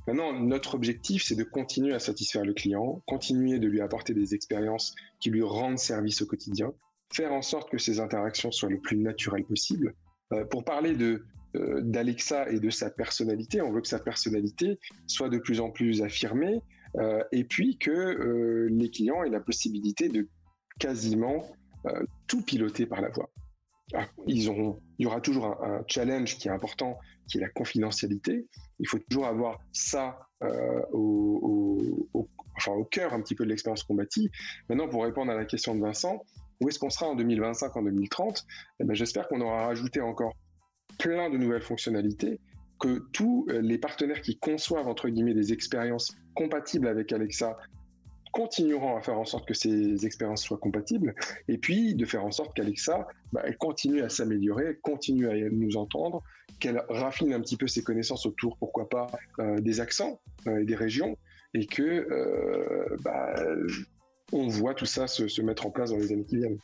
maintenant, 0.07 0.33
notre 0.33 0.75
objectif, 0.75 1.25
c'est 1.25 1.35
de 1.35 1.45
continuer 1.45 1.93
à 1.93 1.99
satisfaire 1.99 2.45
le 2.45 2.55
client, 2.55 3.03
continuer 3.07 3.59
de 3.59 3.69
lui 3.69 3.83
apporter 3.83 4.15
des 4.15 4.35
expériences 4.35 4.95
qui 5.21 5.31
lui 5.31 5.43
rendent 5.43 5.79
service 5.79 6.23
au 6.23 6.27
quotidien, 6.27 6.73
faire 7.13 7.33
en 7.33 7.43
sorte 7.43 7.71
que 7.71 7.79
ces 7.79 8.01
interactions 8.01 8.51
soient 8.51 8.71
le 8.71 8.81
plus 8.81 8.97
naturelles 8.97 9.45
possible. 9.45 9.95
pour 10.51 10.65
parler 10.65 10.95
de, 10.97 11.27
d'Alexa 11.83 12.49
et 12.49 12.59
de 12.59 12.71
sa 12.71 12.89
personnalité, 12.89 13.61
on 13.61 13.71
veut 13.71 13.83
que 13.83 13.89
sa 13.89 13.99
personnalité 13.99 14.79
soit 15.07 15.29
de 15.29 15.37
plus 15.37 15.61
en 15.61 15.71
plus 15.71 16.01
affirmée, 16.01 16.63
euh, 16.99 17.23
et 17.33 17.45
puis 17.45 17.79
que 17.79 17.91
euh, 17.91 18.69
les 18.71 18.91
clients 18.91 19.23
aient 19.25 19.31
la 19.31 19.41
possibilité 19.41 20.09
de 20.09 20.29
quasiment 20.79 21.45
euh, 21.87 22.05
tout 22.27 22.43
piloter 22.43 22.87
par 22.87 23.01
la 23.01 23.09
voix. 23.11 23.31
Ah, 23.95 24.09
il 24.27 24.43
y 24.99 25.07
aura 25.07 25.21
toujours 25.21 25.63
un, 25.63 25.83
challenge 25.87 26.39
qui 26.39 26.49
est 26.49 26.51
important, 26.51 26.99
qui 27.29 27.39
est 27.39 27.41
la 27.41 27.51
confidentialité. 27.51 28.47
Il 28.79 28.89
faut 28.89 28.99
toujours 28.99 29.27
avoir 29.27 29.59
ça 29.73 30.19
au, 30.93 32.09
cœur 32.91 33.13
un 33.13 33.21
petit 33.21 33.35
peu 33.35 33.45
de 33.45 33.51
l'expérience 33.51 33.83
combative. 33.83 34.31
Maintenant, 34.69 34.89
pour 34.89 35.05
répondre 35.05 35.31
à 35.31 35.35
la 35.35 35.45
question 35.45 35.75
de 35.75 35.81
Vincent, 35.81 36.25
où 36.61 36.69
est-ce 36.69 36.79
qu'on 36.79 36.91
sera 36.91 37.07
en 37.07 37.17
2025, 37.17 37.77
en 37.77 37.83
2030 37.83 38.47
eh 38.81 38.85
ben, 38.85 38.95
J'espère 38.95 39.29
qu'on 39.29 39.41
aura 39.41 39.67
rajouté 39.67 40.01
encore 40.01 40.35
plein 40.99 41.29
de 41.29 41.37
nouvelles 41.37 41.63
fonctionnalités 41.63 42.41
que 42.83 42.99
tous 43.13 43.47
euh, 43.49 43.61
les 43.61 43.79
partenaires 43.79 44.21
qui 44.21 44.37
conçoivent 44.37 44.89
entre 44.89 45.09
guillemets 45.09 45.35
des 45.35 45.53
expériences 45.53 46.11
compatibles 46.35 46.89
avec 46.89 47.13
Alexa 47.13 47.57
continueront 48.33 48.97
à 48.97 49.03
faire 49.03 49.19
en 49.19 49.25
sorte 49.25 49.47
que 49.47 49.55
ces 49.55 50.05
expériences 50.05 50.43
soient 50.43 50.59
compatibles 50.59 51.15
et 51.47 51.59
puis 51.59 51.95
de 51.95 52.05
faire 52.05 52.25
en 52.25 52.33
sorte 52.33 52.57
qu'Alexa 52.57 53.07
bah, 53.33 53.43
elle 53.45 53.57
continue 53.57 54.03
à 54.03 54.09
s'améliorer, 54.09 54.79
continue 54.83 55.29
à 55.29 55.35
nous 55.51 55.77
entendre, 55.77 56.25
qu'elle 56.59 56.83
raffine 56.89 57.33
un 57.35 57.41
petit 57.41 57.57
peu 57.57 57.69
ses 57.69 57.85
connaissances 57.85 58.27
autour, 58.27 58.57
pourquoi 58.57 58.89
pas, 58.89 59.07
euh, 59.39 59.61
des 59.61 59.81
accents 59.81 60.21
euh, 60.49 60.63
et 60.63 60.65
des 60.65 60.75
régions 60.75 61.17
et 61.55 61.67
que 61.67 62.97
bah, 63.03 63.35
on 64.33 64.49
voit 64.49 64.73
tout 64.73 64.87
ça 64.87 65.07
se, 65.07 65.29
se 65.29 65.43
mettre 65.43 65.67
en 65.67 65.71
place 65.71 65.91
dans 65.91 65.99
les 65.99 66.11
années 66.11 66.25
qui 66.25 66.39
viennent. 66.39 66.59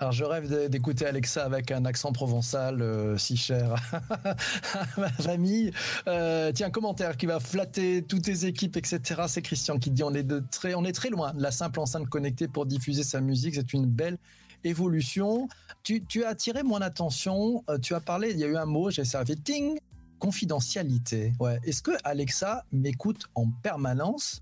Alors 0.00 0.12
je 0.12 0.24
rêve 0.24 0.70
d'écouter 0.70 1.04
Alexa 1.04 1.44
avec 1.44 1.70
un 1.70 1.84
accent 1.84 2.10
provençal 2.10 2.80
euh, 2.80 3.18
si 3.18 3.36
cher 3.36 3.74
à 3.92 4.86
ma 4.96 5.10
famille. 5.10 5.72
Euh, 6.08 6.52
tiens, 6.52 6.70
commentaire 6.70 7.18
qui 7.18 7.26
va 7.26 7.38
flatter 7.38 8.02
toutes 8.02 8.22
tes 8.22 8.46
équipes, 8.46 8.78
etc. 8.78 9.24
C'est 9.28 9.42
Christian 9.42 9.78
qui 9.78 9.90
dit 9.90 10.02
on 10.02 10.14
est, 10.14 10.22
de 10.22 10.42
très, 10.50 10.74
on 10.74 10.86
est 10.86 10.92
très 10.92 11.10
loin 11.10 11.34
de 11.34 11.42
la 11.42 11.50
simple 11.50 11.80
enceinte 11.80 12.08
connectée 12.08 12.48
pour 12.48 12.64
diffuser 12.64 13.02
sa 13.02 13.20
musique. 13.20 13.56
C'est 13.56 13.74
une 13.74 13.84
belle 13.84 14.16
évolution. 14.64 15.48
Tu, 15.82 16.02
as 16.24 16.28
attiré 16.28 16.62
mon 16.62 16.80
attention. 16.80 17.62
Euh, 17.68 17.76
tu 17.76 17.94
as 17.94 18.00
parlé, 18.00 18.30
il 18.30 18.38
y 18.38 18.44
a 18.44 18.46
eu 18.46 18.56
un 18.56 18.64
mot, 18.64 18.90
j'ai 18.90 19.04
servi 19.04 19.36
ting, 19.36 19.78
confidentialité. 20.18 21.34
Ouais. 21.38 21.60
Est-ce 21.62 21.82
que 21.82 21.92
Alexa 22.04 22.64
m'écoute 22.72 23.26
en 23.34 23.50
permanence? 23.62 24.40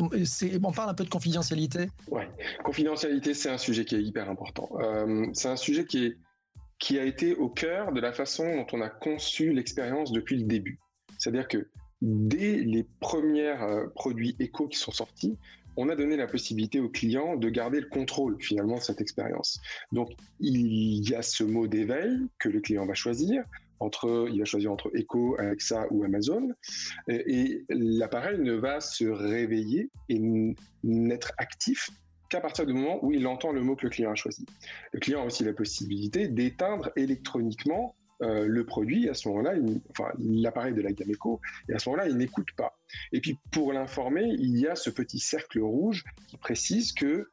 On 0.00 0.72
parle 0.72 0.90
un 0.90 0.94
peu 0.94 1.04
de 1.04 1.10
confidentialité? 1.10 1.88
Ouais, 2.08 2.28
confidentialité, 2.64 3.34
c'est 3.34 3.50
un 3.50 3.58
sujet 3.58 3.84
qui 3.84 3.96
est 3.96 4.02
hyper 4.02 4.28
important. 4.30 4.68
Euh, 4.80 5.26
c'est 5.32 5.48
un 5.48 5.56
sujet 5.56 5.84
qui 5.84 6.06
est, 6.06 6.18
qui 6.78 6.98
a 6.98 7.04
été 7.04 7.34
au 7.34 7.48
cœur 7.48 7.92
de 7.92 8.00
la 8.00 8.12
façon 8.12 8.44
dont 8.56 8.66
on 8.72 8.80
a 8.80 8.88
conçu 8.88 9.52
l'expérience 9.52 10.12
depuis 10.12 10.36
le 10.36 10.44
début. 10.44 10.78
C'est-à-dire 11.18 11.48
que 11.48 11.68
dès 12.02 12.58
les 12.58 12.86
premiers 13.00 13.56
euh, 13.60 13.86
produits 13.94 14.36
éco 14.38 14.68
qui 14.68 14.78
sont 14.78 14.92
sortis, 14.92 15.38
on 15.76 15.88
a 15.88 15.96
donné 15.96 16.16
la 16.16 16.26
possibilité 16.26 16.80
au 16.80 16.88
client 16.88 17.36
de 17.36 17.48
garder 17.48 17.80
le 17.80 17.88
contrôle 17.88 18.36
finalement 18.40 18.76
de 18.76 18.82
cette 18.82 19.00
expérience. 19.00 19.60
Donc 19.92 20.10
il 20.40 21.08
y 21.08 21.14
a 21.14 21.22
ce 21.22 21.42
mot 21.44 21.66
d'éveil 21.66 22.28
que 22.38 22.48
le 22.48 22.60
client 22.60 22.86
va 22.86 22.94
choisir. 22.94 23.44
Entre, 23.80 24.28
il 24.30 24.38
va 24.38 24.44
choisir 24.44 24.72
entre 24.72 24.90
Echo, 24.94 25.36
Alexa 25.38 25.86
ou 25.90 26.04
Amazon, 26.04 26.48
et, 27.08 27.64
l'appareil 27.68 28.38
ne 28.38 28.54
va 28.54 28.80
se 28.80 29.04
réveiller 29.04 29.90
et 30.08 30.20
n'être 30.82 31.32
actif 31.38 31.90
qu'à 32.30 32.40
partir 32.40 32.66
du 32.66 32.72
moment 32.72 33.04
où 33.04 33.12
il 33.12 33.26
entend 33.26 33.52
le 33.52 33.62
mot 33.62 33.76
que 33.76 33.84
le 33.84 33.90
client 33.90 34.10
a 34.10 34.14
choisi. 34.14 34.46
Le 34.92 35.00
client 35.00 35.22
a 35.22 35.24
aussi 35.26 35.44
la 35.44 35.52
possibilité 35.52 36.28
d'éteindre 36.28 36.90
électroniquement 36.96 37.94
euh, 38.22 38.46
le 38.46 38.64
produit, 38.64 39.08
à 39.08 39.14
ce 39.14 39.28
moment-là, 39.28 39.54
enfin, 39.90 40.10
l'appareil 40.18 40.72
de 40.72 40.80
la 40.80 40.92
gamme 40.92 41.10
Echo, 41.10 41.40
et 41.68 41.74
à 41.74 41.78
ce 41.78 41.88
moment-là, 41.88 42.08
il 42.08 42.16
n'écoute 42.16 42.48
pas. 42.56 42.78
Et 43.12 43.20
puis, 43.20 43.38
pour 43.50 43.72
l'informer, 43.72 44.24
il 44.24 44.58
y 44.58 44.66
a 44.66 44.76
ce 44.76 44.90
petit 44.90 45.18
cercle 45.18 45.60
rouge 45.60 46.04
qui 46.28 46.36
précise 46.36 46.92
que, 46.92 47.28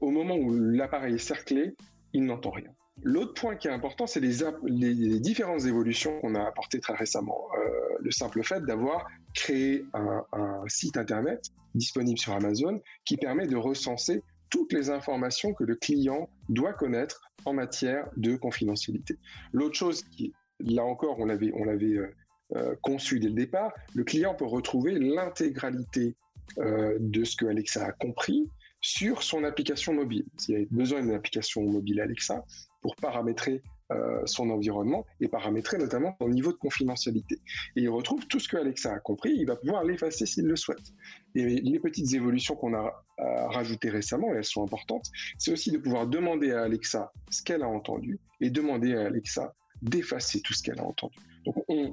au 0.00 0.10
moment 0.10 0.36
où 0.36 0.52
l'appareil 0.52 1.14
est 1.14 1.18
cerclé, 1.18 1.74
il 2.12 2.24
n'entend 2.24 2.50
rien. 2.50 2.70
L'autre 3.02 3.34
point 3.34 3.56
qui 3.56 3.68
est 3.68 3.72
important, 3.72 4.06
c'est 4.06 4.20
les, 4.20 5.20
différentes 5.20 5.64
évolutions 5.64 6.18
qu'on 6.20 6.34
a 6.34 6.42
apportées 6.42 6.80
très 6.80 6.94
récemment. 6.94 7.46
Euh, 7.58 7.98
le 8.00 8.10
simple 8.10 8.42
fait 8.42 8.64
d'avoir 8.64 9.06
créé 9.34 9.84
un, 9.92 10.24
site 10.66 10.96
internet 10.96 11.50
disponible 11.74 12.18
sur 12.18 12.32
Amazon 12.32 12.80
qui 13.04 13.16
permet 13.16 13.46
de 13.46 13.56
recenser 13.56 14.22
toutes 14.48 14.72
les 14.72 14.90
informations 14.90 15.52
que 15.52 15.64
le 15.64 15.74
client 15.74 16.30
doit 16.48 16.72
connaître 16.72 17.20
en 17.44 17.52
matière 17.52 18.08
de 18.16 18.36
confidentialité. 18.36 19.16
L'autre 19.52 19.74
chose 19.74 20.02
qui, 20.04 20.32
là 20.60 20.84
encore, 20.84 21.18
on 21.18 21.26
l'avait, 21.26 21.52
euh, 21.52 22.14
euh, 22.54 22.74
conçu 22.80 23.20
dès 23.20 23.28
le 23.28 23.34
départ, 23.34 23.72
le 23.94 24.04
client 24.04 24.34
peut 24.34 24.46
retrouver 24.46 24.98
l'intégralité 24.98 26.16
de 26.56 27.24
ce 27.24 27.34
que 27.34 27.44
Alexa 27.44 27.84
a 27.84 27.90
compris 27.90 28.48
sur 28.80 29.24
son 29.24 29.42
application 29.42 29.92
mobile. 29.92 30.24
S'il 30.36 30.56
a 30.56 30.60
besoin 30.70 31.00
d'une 31.00 31.14
application 31.14 31.62
mobile 31.62 32.00
Alexa 32.00 32.44
pour 32.86 32.94
paramétrer 32.94 33.62
euh, 33.90 34.22
son 34.26 34.48
environnement 34.50 35.04
et 35.20 35.26
paramétrer 35.26 35.76
notamment 35.76 36.14
son 36.20 36.28
niveau 36.28 36.52
de 36.52 36.56
confidentialité. 36.56 37.40
Et 37.74 37.80
il 37.80 37.88
retrouve 37.88 38.24
tout 38.28 38.38
ce 38.38 38.48
que 38.48 38.56
Alexa 38.56 38.92
a 38.92 39.00
compris, 39.00 39.32
il 39.34 39.44
va 39.44 39.56
pouvoir 39.56 39.82
l'effacer 39.82 40.24
s'il 40.24 40.46
le 40.46 40.54
souhaite. 40.54 40.92
Et 41.34 41.44
les 41.44 41.80
petites 41.80 42.14
évolutions 42.14 42.54
qu'on 42.54 42.74
a 42.74 43.04
rajoutées 43.48 43.90
récemment, 43.90 44.32
et 44.32 44.36
elles 44.36 44.44
sont 44.44 44.62
importantes, 44.62 45.06
c'est 45.36 45.50
aussi 45.50 45.72
de 45.72 45.78
pouvoir 45.78 46.06
demander 46.06 46.52
à 46.52 46.62
Alexa 46.62 47.10
ce 47.28 47.42
qu'elle 47.42 47.64
a 47.64 47.68
entendu 47.68 48.20
et 48.40 48.50
demander 48.50 48.94
à 48.94 49.06
Alexa 49.06 49.52
d'effacer 49.82 50.40
tout 50.42 50.52
ce 50.52 50.62
qu'elle 50.62 50.78
a 50.78 50.84
entendu. 50.84 51.16
Donc 51.44 51.56
on, 51.66 51.92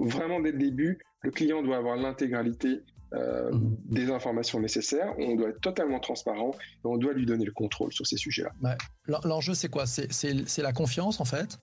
vraiment 0.00 0.40
dès 0.40 0.50
le 0.50 0.58
début, 0.58 0.98
le 1.20 1.30
client 1.30 1.62
doit 1.62 1.76
avoir 1.76 1.96
l'intégralité 1.96 2.80
euh, 3.14 3.52
mhm. 3.52 3.76
des 3.84 4.10
informations 4.10 4.60
nécessaires, 4.60 5.14
on 5.18 5.36
doit 5.36 5.50
être 5.50 5.60
totalement 5.60 6.00
transparent 6.00 6.52
et 6.52 6.86
on 6.86 6.96
doit 6.96 7.12
lui 7.12 7.26
donner 7.26 7.44
le 7.44 7.52
contrôle 7.52 7.92
sur 7.92 8.06
ces 8.06 8.16
sujets-là. 8.16 8.76
L'enjeu, 9.24 9.54
c'est 9.54 9.68
quoi? 9.68 9.86
C'est 9.86 10.58
la 10.58 10.72
confiance, 10.72 11.20
en 11.20 11.24
fait? 11.24 11.58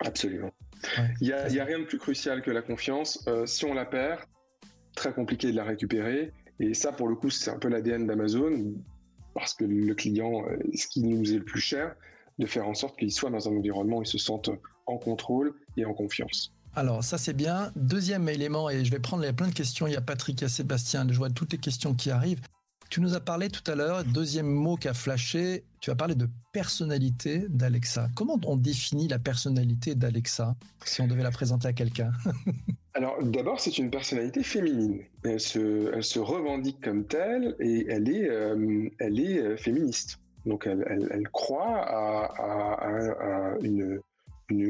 Absolument. 0.00 0.50
Il 1.20 1.28
n'y 1.28 1.60
a, 1.60 1.64
rien 1.64 1.78
de 1.78 1.84
plus 1.84 1.98
crucial 1.98 2.42
que 2.42 2.50
la 2.50 2.62
confiance. 2.62 3.24
Euh, 3.28 3.46
si 3.46 3.64
on 3.64 3.74
la 3.74 3.84
perd, 3.84 4.20
très 4.96 5.12
compliqué 5.12 5.50
de 5.52 5.56
la 5.56 5.64
récupérer. 5.64 6.32
Et 6.58 6.74
ça, 6.74 6.92
pour 6.92 7.08
le 7.08 7.14
coup, 7.14 7.30
c'est 7.30 7.50
un 7.50 7.58
peu 7.58 7.68
l'ADN 7.68 8.06
d'Amazon, 8.06 8.74
parce 9.34 9.54
que 9.54 9.64
le 9.64 9.94
client, 9.94 10.44
euh, 10.48 10.56
ce 10.74 10.86
qui 10.88 11.02
nous 11.02 11.32
est 11.32 11.38
le 11.38 11.44
plus 11.44 11.60
cher, 11.60 11.94
de 12.38 12.46
faire 12.46 12.66
en 12.66 12.74
sorte 12.74 12.98
qu'il 12.98 13.12
soit 13.12 13.30
dans 13.30 13.48
un 13.48 13.56
environnement 13.56 13.98
où 13.98 14.02
il 14.02 14.06
se 14.06 14.18
sente 14.18 14.50
en 14.86 14.98
contrôle 14.98 15.54
et 15.76 15.84
en 15.84 15.94
confiance. 15.94 16.52
Alors 16.74 17.04
ça 17.04 17.18
c'est 17.18 17.34
bien. 17.34 17.70
Deuxième 17.76 18.28
élément, 18.28 18.70
et 18.70 18.84
je 18.84 18.90
vais 18.90 18.98
prendre 18.98 19.30
plein 19.32 19.48
de 19.48 19.54
questions, 19.54 19.86
il 19.86 19.92
y 19.92 19.96
a 19.96 20.00
Patrick, 20.00 20.40
il 20.40 20.44
y 20.44 20.46
a 20.46 20.48
Sébastien, 20.48 21.06
je 21.08 21.18
vois 21.18 21.30
toutes 21.30 21.52
les 21.52 21.58
questions 21.58 21.94
qui 21.94 22.10
arrivent. 22.10 22.40
Tu 22.88 23.00
nous 23.00 23.14
as 23.14 23.20
parlé 23.20 23.48
tout 23.48 23.68
à 23.70 23.74
l'heure, 23.74 24.04
deuxième 24.04 24.46
mot 24.46 24.76
qui 24.76 24.88
a 24.88 24.94
flashé, 24.94 25.64
tu 25.80 25.90
as 25.90 25.94
parlé 25.94 26.14
de 26.14 26.28
personnalité 26.52 27.46
d'Alexa. 27.48 28.08
Comment 28.14 28.38
on 28.46 28.56
définit 28.56 29.08
la 29.08 29.18
personnalité 29.18 29.94
d'Alexa 29.94 30.56
si 30.84 31.00
on 31.00 31.08
devait 31.08 31.22
la 31.22 31.30
présenter 31.30 31.68
à 31.68 31.72
quelqu'un? 31.72 32.12
Alors 32.94 33.22
d'abord, 33.22 33.60
c'est 33.60 33.78
une 33.78 33.90
personnalité 33.90 34.42
féminine. 34.42 35.00
Elle 35.24 35.40
se, 35.40 36.18
revendique 36.18 36.82
comme 36.82 37.04
telle 37.04 37.56
et 37.60 37.86
elle 37.88 38.08
est, 38.08 38.28
euh, 38.28 38.88
elle 38.98 39.20
est 39.20 39.38
euh, 39.38 39.56
féministe. 39.56 40.18
Donc 40.44 40.66
elle, 40.66 41.28
croit 41.32 41.78
à 41.86 43.54
une, 43.62 44.00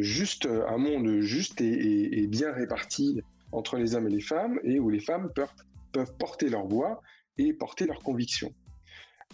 juste, 0.01 0.47
un 0.47 0.79
monde 0.79 1.21
juste 1.21 1.61
et, 1.61 2.27
bien 2.27 2.53
réparti 2.53 3.21
entre 3.53 3.77
les 3.77 3.95
hommes 3.95 4.07
et 4.07 4.11
les 4.11 4.21
femmes, 4.21 4.59
et 4.65 4.79
où 4.79 4.89
les 4.89 5.01
femmes 5.01 5.31
peuvent, 5.35 5.53
peuvent 5.93 6.15
porter 6.19 6.49
leur 6.49 6.67
voix 6.67 7.03
et 7.39 7.53
porter 7.53 7.87
leurs 7.87 8.03
convictions. 8.03 8.53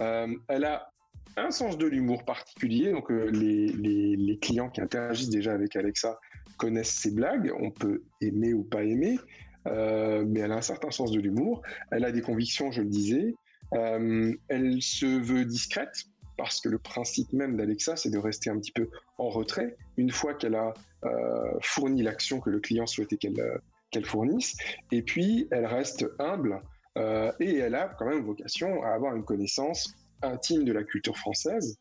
Euh, 0.00 0.34
elle 0.48 0.64
a 0.64 0.90
un 1.36 1.50
sens 1.50 1.78
de 1.78 1.86
l'humour 1.86 2.24
particulier, 2.24 2.92
donc 2.92 3.10
euh, 3.10 3.30
les, 3.30 4.38
clients 4.40 4.70
qui 4.70 4.80
interagissent 4.80 5.30
déjà 5.30 5.52
avec 5.52 5.76
Alexa 5.76 6.18
connaissent 6.56 6.94
ses 6.94 7.12
blagues, 7.12 7.52
on 7.60 7.70
peut 7.70 8.02
aimer 8.20 8.54
ou 8.54 8.64
pas 8.64 8.82
aimer, 8.82 9.18
euh, 9.66 10.24
mais 10.26 10.40
elle 10.40 10.52
a 10.52 10.56
un 10.56 10.62
certain 10.62 10.90
sens 10.90 11.10
de 11.12 11.20
l'humour, 11.20 11.62
elle 11.90 12.04
a 12.04 12.12
des 12.12 12.22
convictions, 12.22 12.70
je 12.70 12.82
le 12.82 12.88
disais, 12.88 13.34
elle 13.72 14.78
se 14.80 15.06
veut 15.06 15.44
discrète, 15.44 16.06
parce 16.38 16.60
que 16.60 16.70
le 16.70 16.78
principe 16.78 17.32
même 17.34 17.56
d'Alexa, 17.56 17.96
c'est 17.96 18.10
de 18.10 18.16
rester 18.16 18.48
un 18.48 18.58
petit 18.58 18.72
peu 18.72 18.88
en 19.18 19.28
retrait 19.28 19.76
une 19.98 20.10
fois 20.10 20.32
qu'elle 20.32 20.54
a 20.54 20.72
euh, 21.04 21.58
fourni 21.60 22.02
l'action 22.02 22.40
que 22.40 22.48
le 22.48 22.60
client 22.60 22.86
souhaitait 22.86 23.16
qu'elle 23.16 23.40
euh, 23.40 24.04
fournisse. 24.04 24.56
Et 24.92 25.02
puis, 25.02 25.48
elle 25.50 25.66
reste 25.66 26.06
humble 26.18 26.62
euh, 26.96 27.32
et 27.40 27.56
elle 27.58 27.74
a 27.74 27.88
quand 27.88 28.06
même 28.06 28.24
vocation 28.24 28.82
à 28.84 28.90
avoir 28.90 29.14
une 29.16 29.24
connaissance 29.24 29.92
intime 30.22 30.64
de 30.64 30.72
la 30.72 30.84
culture 30.84 31.16
française. 31.16 31.76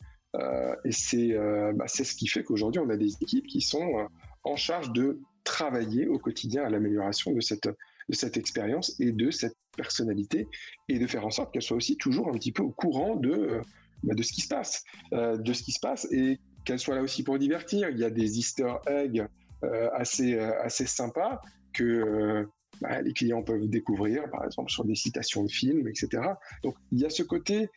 et 0.85 0.91
c'est 0.91 1.35
bah, 1.73 1.87
ce 1.87 2.03
qui 2.15 2.27
fait 2.27 2.43
qu'aujourd'hui, 2.43 2.79
on 2.79 2.89
a 2.89 2.97
des 2.97 3.13
équipes 3.21 3.47
qui 3.47 3.61
sont 3.61 4.07
en 4.43 4.55
charge 4.55 4.91
de 4.91 5.19
travailler 5.43 6.07
au 6.07 6.19
quotidien 6.19 6.63
à 6.63 6.69
l'amélioration 6.69 7.31
de 7.31 7.41
cette, 7.41 7.67
de 7.67 8.15
cette 8.15 8.37
expérience 8.37 8.95
et 8.99 9.11
de 9.11 9.31
cette 9.31 9.55
personnalité 9.75 10.47
et 10.89 10.99
de 10.99 11.07
faire 11.07 11.25
en 11.25 11.31
sorte 11.31 11.51
qu'elle 11.51 11.63
soit 11.63 11.77
aussi 11.77 11.97
toujours 11.97 12.27
un 12.29 12.33
petit 12.33 12.51
peu 12.51 12.61
au 12.61 12.71
courant 12.71 13.15
de 13.15 13.61
de 14.03 14.23
ce 14.23 14.31
qui 14.31 14.41
se 14.41 14.47
passe, 14.47 14.83
euh, 15.13 15.37
de 15.37 15.53
ce 15.53 15.63
qui 15.63 15.71
se 15.71 15.79
passe 15.79 16.07
et 16.11 16.39
qu'elle 16.65 16.79
soit 16.79 16.95
là 16.95 17.01
aussi 17.01 17.23
pour 17.23 17.37
divertir. 17.39 17.89
Il 17.89 17.97
y 17.97 18.03
a 18.03 18.09
des 18.09 18.39
Easter 18.39 18.73
eggs 18.87 19.25
euh, 19.63 19.89
assez 19.93 20.35
euh, 20.35 20.51
assez 20.61 20.85
sympas 20.85 21.41
que 21.73 22.47
bah, 22.81 23.01
les 23.01 23.13
clients 23.13 23.43
peuvent 23.43 23.67
découvrir, 23.67 24.29
par 24.29 24.45
exemple 24.45 24.71
sur 24.71 24.85
des 24.85 24.95
citations 24.95 25.43
de 25.43 25.51
films, 25.51 25.87
etc. 25.87 26.23
Donc 26.63 26.75
il 26.91 26.99
y 26.99 27.05
a 27.05 27.09
ce 27.09 27.23
côté 27.23 27.69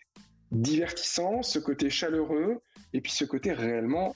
divertissant, 0.52 1.42
ce 1.42 1.58
côté 1.58 1.90
chaleureux, 1.90 2.58
et 2.92 3.00
puis 3.00 3.12
ce 3.12 3.24
côté 3.24 3.52
réellement 3.52 4.14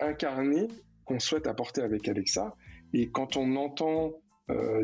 incarné 0.00 0.68
qu'on 1.04 1.20
souhaite 1.20 1.46
apporter 1.46 1.82
avec 1.82 2.08
Alexa. 2.08 2.54
Et 2.94 3.10
quand 3.10 3.36
on 3.36 3.56
entend 3.56 4.12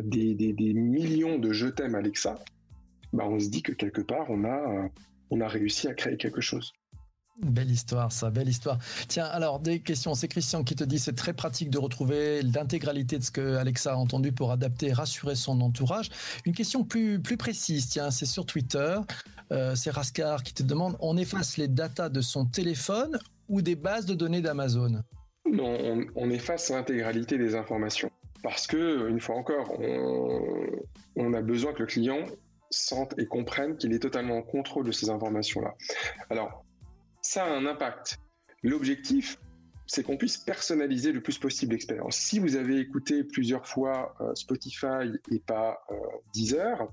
des, 0.03 0.35
des, 0.35 0.73
millions 0.73 1.37
de 1.37 1.51
je 1.51 1.67
t'aime 1.67 1.95
Alexa, 1.95 2.35
bah 3.13 3.25
on 3.27 3.39
se 3.39 3.49
dit 3.49 3.61
que 3.61 3.71
quelque 3.71 4.01
part 4.01 4.29
on 4.29 4.43
a 4.43 4.89
on 5.31 5.41
a 5.41 5.47
réussi 5.47 5.87
à 5.87 5.93
créer 5.93 6.17
quelque 6.17 6.41
chose. 6.41 6.73
Belle 7.41 7.71
histoire, 7.71 8.11
ça, 8.11 8.29
belle 8.29 8.49
histoire. 8.49 8.77
Tiens, 9.07 9.25
alors 9.25 9.59
des 9.59 9.79
questions. 9.79 10.13
C'est 10.13 10.27
Christian 10.27 10.63
qui 10.63 10.75
te 10.75 10.83
dit 10.83 10.99
c'est 10.99 11.15
très 11.15 11.33
pratique 11.33 11.71
de 11.71 11.79
retrouver 11.79 12.43
l'intégralité 12.43 13.17
de 13.17 13.23
ce 13.23 13.31
que 13.31 13.55
Alexa 13.55 13.93
a 13.93 13.95
entendu 13.95 14.31
pour 14.31 14.51
adapter 14.51 14.87
et 14.87 14.93
rassurer 14.93 15.35
son 15.35 15.59
entourage. 15.61 16.09
Une 16.45 16.53
question 16.53 16.83
plus, 16.83 17.19
plus 17.19 17.37
précise, 17.37 17.89
tiens, 17.89 18.11
c'est 18.11 18.27
sur 18.27 18.45
Twitter. 18.45 18.99
Euh, 19.51 19.75
c'est 19.75 19.89
Rascar 19.89 20.43
qui 20.43 20.53
te 20.53 20.61
demande 20.61 20.97
on 20.99 21.17
efface 21.17 21.57
les 21.57 21.67
datas 21.67 22.09
de 22.09 22.21
son 22.21 22.45
téléphone 22.45 23.17
ou 23.49 23.61
des 23.61 23.75
bases 23.75 24.05
de 24.05 24.13
données 24.13 24.41
d'Amazon? 24.41 25.01
Non, 25.51 26.05
on, 26.15 26.29
efface 26.29 26.69
l'intégralité 26.69 27.37
des 27.37 27.55
informations. 27.55 28.11
Parce 28.43 28.67
que, 28.67 29.09
une 29.09 29.19
fois 29.19 29.35
encore, 29.35 29.73
on 31.15 31.33
a 31.33 31.41
besoin 31.41 31.73
que 31.73 31.79
le 31.79 31.85
client 31.87 32.19
sentent 32.71 33.13
et 33.19 33.25
comprennent 33.25 33.77
qu'il 33.77 33.93
est 33.93 33.99
totalement 33.99 34.37
en 34.37 34.41
contrôle 34.41 34.85
de 34.85 34.91
ces 34.91 35.09
informations-là. 35.09 35.75
Alors, 36.29 36.65
ça 37.21 37.45
a 37.45 37.49
un 37.49 37.65
impact. 37.65 38.19
L'objectif, 38.63 39.37
c'est 39.87 40.03
qu'on 40.03 40.17
puisse 40.17 40.37
personnaliser 40.37 41.11
le 41.11 41.21
plus 41.21 41.37
possible 41.37 41.73
l'expérience. 41.73 42.15
Si 42.15 42.39
vous 42.39 42.55
avez 42.55 42.79
écouté 42.79 43.23
plusieurs 43.23 43.67
fois 43.67 44.15
euh, 44.21 44.33
Spotify 44.35 45.11
et 45.31 45.39
pas 45.39 45.83
euh, 45.91 45.95
Deezer, 46.33 46.87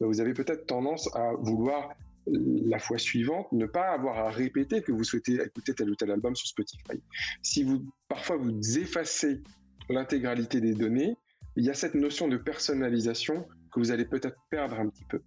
bah, 0.00 0.06
vous 0.06 0.20
avez 0.20 0.34
peut-être 0.34 0.66
tendance 0.66 1.08
à 1.14 1.32
vouloir 1.38 1.94
la 2.26 2.78
fois 2.78 2.98
suivante 2.98 3.50
ne 3.52 3.66
pas 3.66 3.90
avoir 3.90 4.18
à 4.18 4.30
répéter 4.30 4.82
que 4.82 4.92
vous 4.92 5.04
souhaitez 5.04 5.34
écouter 5.34 5.74
tel 5.74 5.90
ou 5.90 5.96
tel 5.96 6.10
album 6.10 6.36
sur 6.36 6.46
Spotify. 6.46 7.00
Si 7.42 7.64
vous 7.64 7.84
parfois 8.08 8.36
vous 8.36 8.78
effacez 8.78 9.42
l'intégralité 9.88 10.60
des 10.60 10.74
données, 10.74 11.16
il 11.56 11.64
y 11.64 11.70
a 11.70 11.74
cette 11.74 11.94
notion 11.94 12.28
de 12.28 12.36
personnalisation 12.36 13.46
que 13.72 13.80
vous 13.80 13.90
allez 13.90 14.04
peut-être 14.04 14.36
perdre 14.50 14.78
un 14.78 14.88
petit 14.88 15.04
peu. 15.04 15.20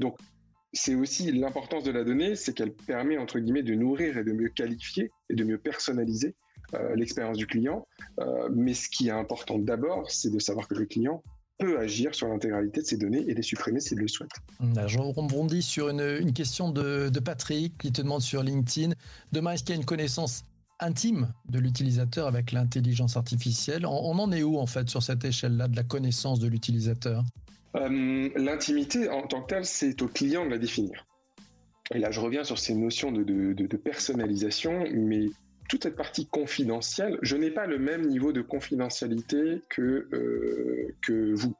Donc, 0.00 0.18
c'est 0.72 0.94
aussi 0.94 1.32
l'importance 1.32 1.84
de 1.84 1.90
la 1.90 2.04
donnée, 2.04 2.36
c'est 2.36 2.52
qu'elle 2.52 2.72
permet, 2.72 3.16
entre 3.16 3.38
guillemets, 3.38 3.62
de 3.62 3.74
nourrir 3.74 4.18
et 4.18 4.24
de 4.24 4.32
mieux 4.32 4.50
qualifier 4.50 5.10
et 5.30 5.34
de 5.34 5.44
mieux 5.44 5.58
personnaliser 5.58 6.34
l'expérience 6.94 7.38
du 7.38 7.46
client. 7.46 7.86
mais 8.52 8.74
ce 8.74 8.88
qui 8.88 9.08
est 9.08 9.12
important 9.12 9.58
d'abord, 9.58 10.10
c'est 10.10 10.30
de 10.30 10.38
savoir 10.38 10.68
que 10.68 10.74
le 10.74 10.84
client 10.84 11.22
peut 11.58 11.78
agir 11.78 12.14
sur 12.14 12.28
l'intégralité 12.28 12.82
de 12.82 12.86
ces 12.86 12.96
données 12.96 13.24
et 13.26 13.34
les 13.34 13.42
supprimer 13.42 13.80
s'il 13.80 13.98
le 13.98 14.08
souhaite. 14.08 14.30
Je 14.86 14.98
rebondis 14.98 15.62
sur 15.62 15.88
une, 15.88 16.32
question 16.32 16.70
de, 16.70 17.10
Patrick 17.20 17.78
qui 17.78 17.92
te 17.92 18.02
demande 18.02 18.20
sur 18.20 18.42
LinkedIn. 18.42 18.92
Demain, 19.32 19.52
est-ce 19.52 19.64
qu'il 19.64 19.74
y 19.74 19.78
a 19.78 19.80
une 19.80 19.86
connaissance 19.86 20.42
intime 20.78 21.32
de 21.48 21.58
l'utilisateur 21.58 22.26
avec 22.26 22.52
l'intelligence 22.52 23.16
artificielle? 23.16 23.86
On, 23.86 24.18
en 24.18 24.32
est 24.32 24.42
où 24.42 24.58
en 24.58 24.66
fait 24.66 24.90
sur 24.90 25.02
cette 25.02 25.24
échelle-là 25.24 25.68
de 25.68 25.76
la 25.76 25.84
connaissance 25.84 26.40
de 26.40 26.48
l'utilisateur? 26.48 27.24
Euh, 27.76 28.28
L'intimité 28.36 29.08
en 29.08 29.26
tant 29.26 29.42
que 29.42 29.48
telle, 29.48 29.64
c'est 29.64 30.00
au 30.02 30.08
client 30.08 30.44
de 30.44 30.50
la 30.50 30.58
définir. 30.58 31.06
Et 31.94 31.98
là, 31.98 32.10
je 32.10 32.20
reviens 32.20 32.44
sur 32.44 32.58
ces 32.58 32.74
notions 32.74 33.12
de, 33.12 33.76
personnalisation, 33.76 34.84
mais 34.92 35.26
toute 35.68 35.84
cette 35.84 35.96
partie 35.96 36.26
confidentielle, 36.26 37.18
je 37.22 37.36
n'ai 37.36 37.50
pas 37.50 37.66
le 37.66 37.78
même 37.78 38.06
niveau 38.06 38.32
de 38.32 38.40
confidentialité 38.42 39.62
que, 39.68 40.08
euh, 40.12 41.34
vous 41.34 41.54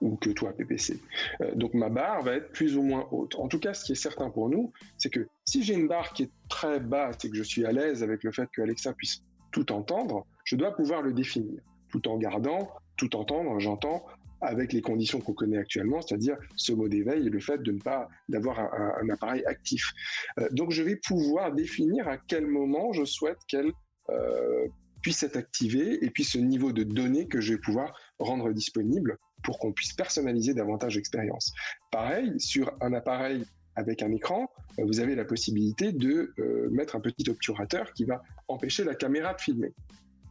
ou 0.00 0.16
que 0.16 0.30
toi, 0.30 0.52
PPC. 0.52 0.98
Euh, 1.42 1.54
donc 1.54 1.74
ma 1.74 1.88
barre 1.88 2.22
va 2.22 2.34
être 2.34 2.52
plus 2.52 2.76
ou 2.76 2.82
moins 2.82 3.06
haute. 3.10 3.34
En 3.36 3.48
tout 3.48 3.58
cas, 3.58 3.74
ce 3.74 3.84
qui 3.84 3.92
est 3.92 3.96
certain 4.02 4.30
pour 4.30 4.48
nous, 4.48 4.72
c'est 4.96 5.10
que 5.10 5.28
si 5.44 5.62
j'ai 5.62 5.74
une 5.74 5.88
barre 5.88 6.12
qui 6.12 6.24
est 6.24 6.30
très 6.48 6.80
basse 6.80 7.24
et 7.24 7.30
que 7.30 7.36
je 7.36 7.42
suis 7.42 7.66
à 7.66 7.72
l'aise 7.72 8.02
avec 8.02 8.24
le 8.24 8.32
fait 8.32 8.48
que 8.50 8.62
Alexa 8.62 8.92
puisse 8.94 9.22
tout 9.52 9.70
entendre, 9.72 10.26
je 10.44 10.56
dois 10.56 10.74
pouvoir 10.74 11.02
le 11.02 11.12
définir, 11.12 11.60
tout 11.90 12.08
en 12.08 12.16
gardant, 12.16 12.70
tout 12.96 13.14
entendre, 13.16 13.58
j'entends, 13.60 14.06
avec 14.40 14.72
les 14.72 14.80
conditions 14.80 15.20
qu'on 15.20 15.32
connaît 15.32 15.58
actuellement, 15.58 16.00
c'est-à-dire 16.00 16.36
ce 16.56 16.72
mot 16.72 16.88
d'éveil 16.88 17.26
et 17.26 17.30
le 17.30 17.40
fait 17.40 17.62
de 17.62 17.72
ne 17.72 17.80
pas 17.80 18.08
d'avoir 18.28 18.60
un, 18.60 19.08
appareil 19.10 19.44
actif. 19.46 19.92
Euh, 20.38 20.48
donc 20.50 20.70
je 20.70 20.82
vais 20.82 20.96
pouvoir 20.96 21.52
définir 21.52 22.08
à 22.08 22.16
quel 22.16 22.46
moment 22.46 22.92
je 22.92 23.04
souhaite 23.04 23.38
qu'elle 23.48 23.72
euh, 24.10 24.66
puisse 25.02 25.22
être 25.22 25.36
activée 25.36 26.04
et 26.04 26.10
puis 26.10 26.24
ce 26.24 26.38
niveau 26.38 26.72
de 26.72 26.82
données 26.82 27.26
que 27.26 27.40
je 27.40 27.54
vais 27.54 27.60
pouvoir 27.60 27.98
rendre 28.18 28.52
disponible 28.52 29.18
pour 29.42 29.58
qu'on 29.58 29.72
puisse 29.72 29.94
personnaliser 29.94 30.52
davantage 30.54 30.96
l'expérience. 30.96 31.52
Pareil, 31.90 32.38
sur 32.38 32.72
un 32.80 32.92
appareil 32.92 33.44
avec 33.76 34.02
un 34.02 34.12
écran, 34.12 34.50
euh, 34.78 34.84
vous 34.84 35.00
avez 35.00 35.14
la 35.14 35.24
possibilité 35.24 35.92
de 35.92 36.34
mettre 36.70 36.96
un 36.96 37.00
petit 37.00 37.28
obturateur 37.28 37.92
qui 37.92 38.04
va 38.04 38.22
empêcher 38.48 38.84
la 38.84 38.94
caméra 38.94 39.34
de 39.34 39.40
filmer. 39.40 39.72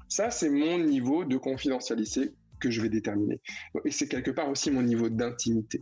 Ça, 0.08 0.32
c'est 0.32 0.50
mon 0.50 0.80
niveau 0.80 1.24
de 1.24 1.38
confidentialité 1.38 2.34
que 2.60 2.70
je 2.70 2.82
vais 2.82 2.90
déterminer. 2.90 3.40
Et 3.86 3.92
c'est 3.92 4.08
quelque 4.08 4.32
part 4.32 4.50
aussi 4.50 4.72
mon 4.72 4.82
niveau 4.82 5.10
d'intimité. 5.10 5.82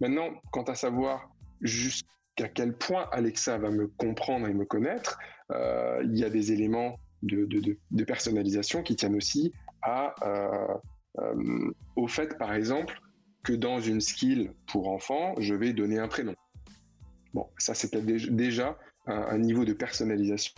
Maintenant, 0.00 0.30
quant 0.52 0.64
à 0.64 0.74
savoir 0.74 1.30
jusqu'à 1.60 2.48
quel 2.54 2.76
point 2.76 3.08
Alexa 3.12 3.58
va 3.58 3.70
me 3.70 3.88
comprendre 3.88 4.46
et 4.46 4.54
me 4.54 4.64
connaître, 4.64 5.18
euh, 5.50 6.00
il 6.04 6.16
y 6.18 6.24
a 6.24 6.30
des 6.30 6.52
éléments 6.52 6.98
de, 7.22 8.04
personnalisation 8.04 8.82
qui 8.82 8.96
tiennent 8.96 9.16
aussi 9.16 9.52
à 9.82 10.14
euh, 10.24 11.72
au 11.96 12.06
fait, 12.06 12.38
par 12.38 12.54
exemple, 12.54 13.00
que 13.42 13.52
dans 13.52 13.80
une 13.80 14.00
skill 14.00 14.52
pour 14.66 14.88
enfants, 14.88 15.34
je 15.38 15.54
vais 15.54 15.72
donner 15.72 15.98
un 15.98 16.08
prénom. 16.08 16.34
Bon, 17.34 17.46
ça 17.58 17.74
c'était 17.74 18.02
déjà 18.02 18.78
un, 19.06 19.38
niveau 19.38 19.64
de 19.64 19.72
personnalisation. 19.72 20.54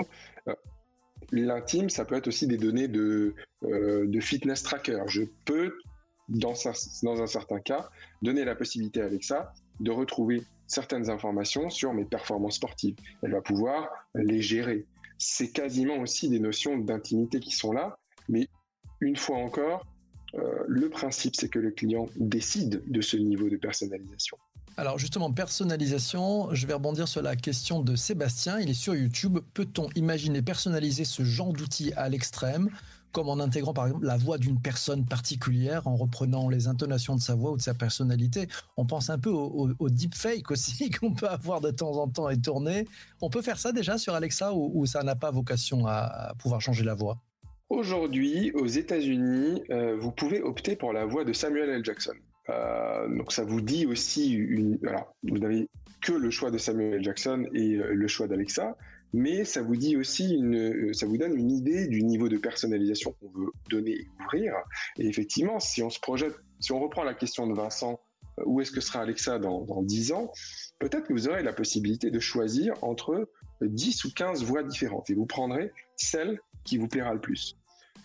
L'intime, 1.32 1.90
ça 1.90 2.04
peut 2.04 2.16
être 2.16 2.28
aussi 2.28 2.46
des 2.46 2.56
données 2.56 2.88
de, 2.88 3.34
euh, 3.64 4.20
fitness 4.20 4.62
tracker. 4.62 5.02
Je 5.06 5.22
peux, 5.44 5.76
dans, 6.28 6.54
dans 7.02 7.22
un 7.22 7.26
certain 7.26 7.60
cas, 7.60 7.88
donner 8.22 8.44
la 8.44 8.54
possibilité 8.54 9.00
avec 9.00 9.24
ça 9.24 9.52
de 9.80 9.90
retrouver 9.90 10.42
certaines 10.66 11.10
informations 11.10 11.68
sur 11.70 11.92
mes 11.92 12.04
performances 12.04 12.56
sportives. 12.56 12.96
Elle 13.22 13.32
va 13.32 13.40
pouvoir 13.40 13.88
les 14.14 14.40
gérer. 14.40 14.86
C'est 15.18 15.50
quasiment 15.50 15.98
aussi 15.98 16.28
des 16.28 16.38
notions 16.38 16.78
d'intimité 16.78 17.40
qui 17.40 17.50
sont 17.50 17.72
là, 17.72 17.98
mais 18.28 18.48
une 19.00 19.16
fois 19.16 19.38
encore, 19.38 19.86
euh, 20.34 20.64
le 20.68 20.88
principe, 20.88 21.34
c'est 21.34 21.48
que 21.48 21.58
le 21.58 21.70
client 21.70 22.06
décide 22.16 22.82
de 22.86 23.00
ce 23.00 23.16
niveau 23.16 23.48
de 23.48 23.56
personnalisation. 23.56 24.38
Alors 24.76 24.98
justement, 24.98 25.32
personnalisation, 25.32 26.54
je 26.54 26.66
vais 26.66 26.74
rebondir 26.74 27.06
sur 27.08 27.22
la 27.22 27.36
question 27.36 27.82
de 27.82 27.96
Sébastien. 27.96 28.58
Il 28.60 28.70
est 28.70 28.74
sur 28.74 28.94
YouTube. 28.94 29.38
Peut-on 29.52 29.88
imaginer 29.94 30.42
personnaliser 30.42 31.04
ce 31.04 31.22
genre 31.22 31.52
d'outil 31.52 31.92
à 31.96 32.08
l'extrême, 32.08 32.70
comme 33.12 33.28
en 33.28 33.40
intégrant 33.40 33.74
par 33.74 33.88
exemple 33.88 34.06
la 34.06 34.16
voix 34.16 34.38
d'une 34.38 34.60
personne 34.60 35.04
particulière, 35.04 35.86
en 35.86 35.96
reprenant 35.96 36.48
les 36.48 36.68
intonations 36.68 37.14
de 37.14 37.20
sa 37.20 37.34
voix 37.34 37.50
ou 37.50 37.56
de 37.56 37.62
sa 37.62 37.74
personnalité? 37.74 38.48
On 38.76 38.86
pense 38.86 39.10
un 39.10 39.18
peu 39.18 39.30
au, 39.30 39.90
deepfake 39.90 40.50
aussi 40.50 40.90
qu'on 41.00 41.14
peut 41.14 41.28
avoir 41.28 41.60
de 41.60 41.70
temps 41.70 41.96
en 41.96 42.08
temps 42.08 42.30
et 42.30 42.40
tourner. 42.40 42.86
On 43.20 43.28
peut 43.28 43.42
faire 43.42 43.58
ça 43.58 43.72
déjà 43.72 43.98
sur 43.98 44.14
Alexa 44.14 44.54
ou, 44.54 44.86
ça 44.86 45.02
n'a 45.02 45.16
pas 45.16 45.30
vocation 45.30 45.86
à 45.86 46.34
pouvoir 46.38 46.60
changer 46.60 46.84
la 46.84 46.94
voix? 46.94 47.18
Aujourd'hui, 47.70 48.50
aux 48.52 48.66
États-Unis, 48.66 49.62
euh, 49.70 49.96
vous 49.96 50.10
pouvez 50.10 50.42
opter 50.42 50.74
pour 50.74 50.92
la 50.92 51.04
voix 51.04 51.24
de 51.24 51.32
Samuel 51.32 51.70
L. 51.70 51.84
Jackson. 51.84 52.14
Euh, 52.48 53.08
donc 53.16 53.32
ça 53.32 53.44
vous 53.44 53.60
dit 53.60 53.86
aussi. 53.86 54.78
Alors, 54.86 55.14
vous 55.22 55.38
n'avez 55.38 55.68
que 56.02 56.12
le 56.12 56.30
choix 56.30 56.50
de 56.50 56.58
Samuel. 56.58 57.02
Jackson 57.02 57.46
et 57.52 57.74
euh, 57.74 57.92
le 57.92 58.08
choix 58.08 58.26
d'Alexa, 58.26 58.76
mais 59.12 59.44
ça 59.44 59.62
vous 59.62 59.76
dit 59.76 59.96
aussi 59.96 60.34
une, 60.34 60.94
ça 60.94 61.06
vous 61.06 61.18
donne 61.18 61.36
une 61.36 61.50
idée 61.50 61.86
du 61.86 62.02
niveau 62.02 62.28
de 62.28 62.38
personnalisation 62.38 63.14
qu'on 63.20 63.28
veut 63.30 63.50
donner 63.68 63.92
et 63.92 64.06
ouvrir. 64.20 64.54
Et 64.98 65.06
effectivement, 65.06 65.60
si 65.60 65.82
on 65.82 65.90
se 65.90 66.00
projette, 66.00 66.34
si 66.60 66.72
on 66.72 66.80
reprend 66.80 67.04
la 67.04 67.14
question 67.14 67.46
de 67.46 67.54
Vincent, 67.54 68.00
où 68.46 68.60
est-ce 68.60 68.70
que 68.70 68.80
sera 68.80 69.00
Alexa 69.00 69.38
dans, 69.38 69.62
dans 69.62 69.82
10 69.82 70.12
ans 70.12 70.32
Peut-être 70.78 71.08
que 71.08 71.12
vous 71.12 71.28
aurez 71.28 71.42
la 71.42 71.52
possibilité 71.52 72.10
de 72.10 72.20
choisir 72.20 72.74
entre 72.82 73.28
10 73.60 74.04
ou 74.04 74.12
15 74.12 74.44
voix 74.44 74.62
différentes 74.62 75.10
et 75.10 75.14
vous 75.14 75.26
prendrez 75.26 75.72
celle 75.96 76.40
qui 76.64 76.78
vous 76.78 76.88
plaira 76.88 77.12
le 77.12 77.20
plus. 77.20 77.56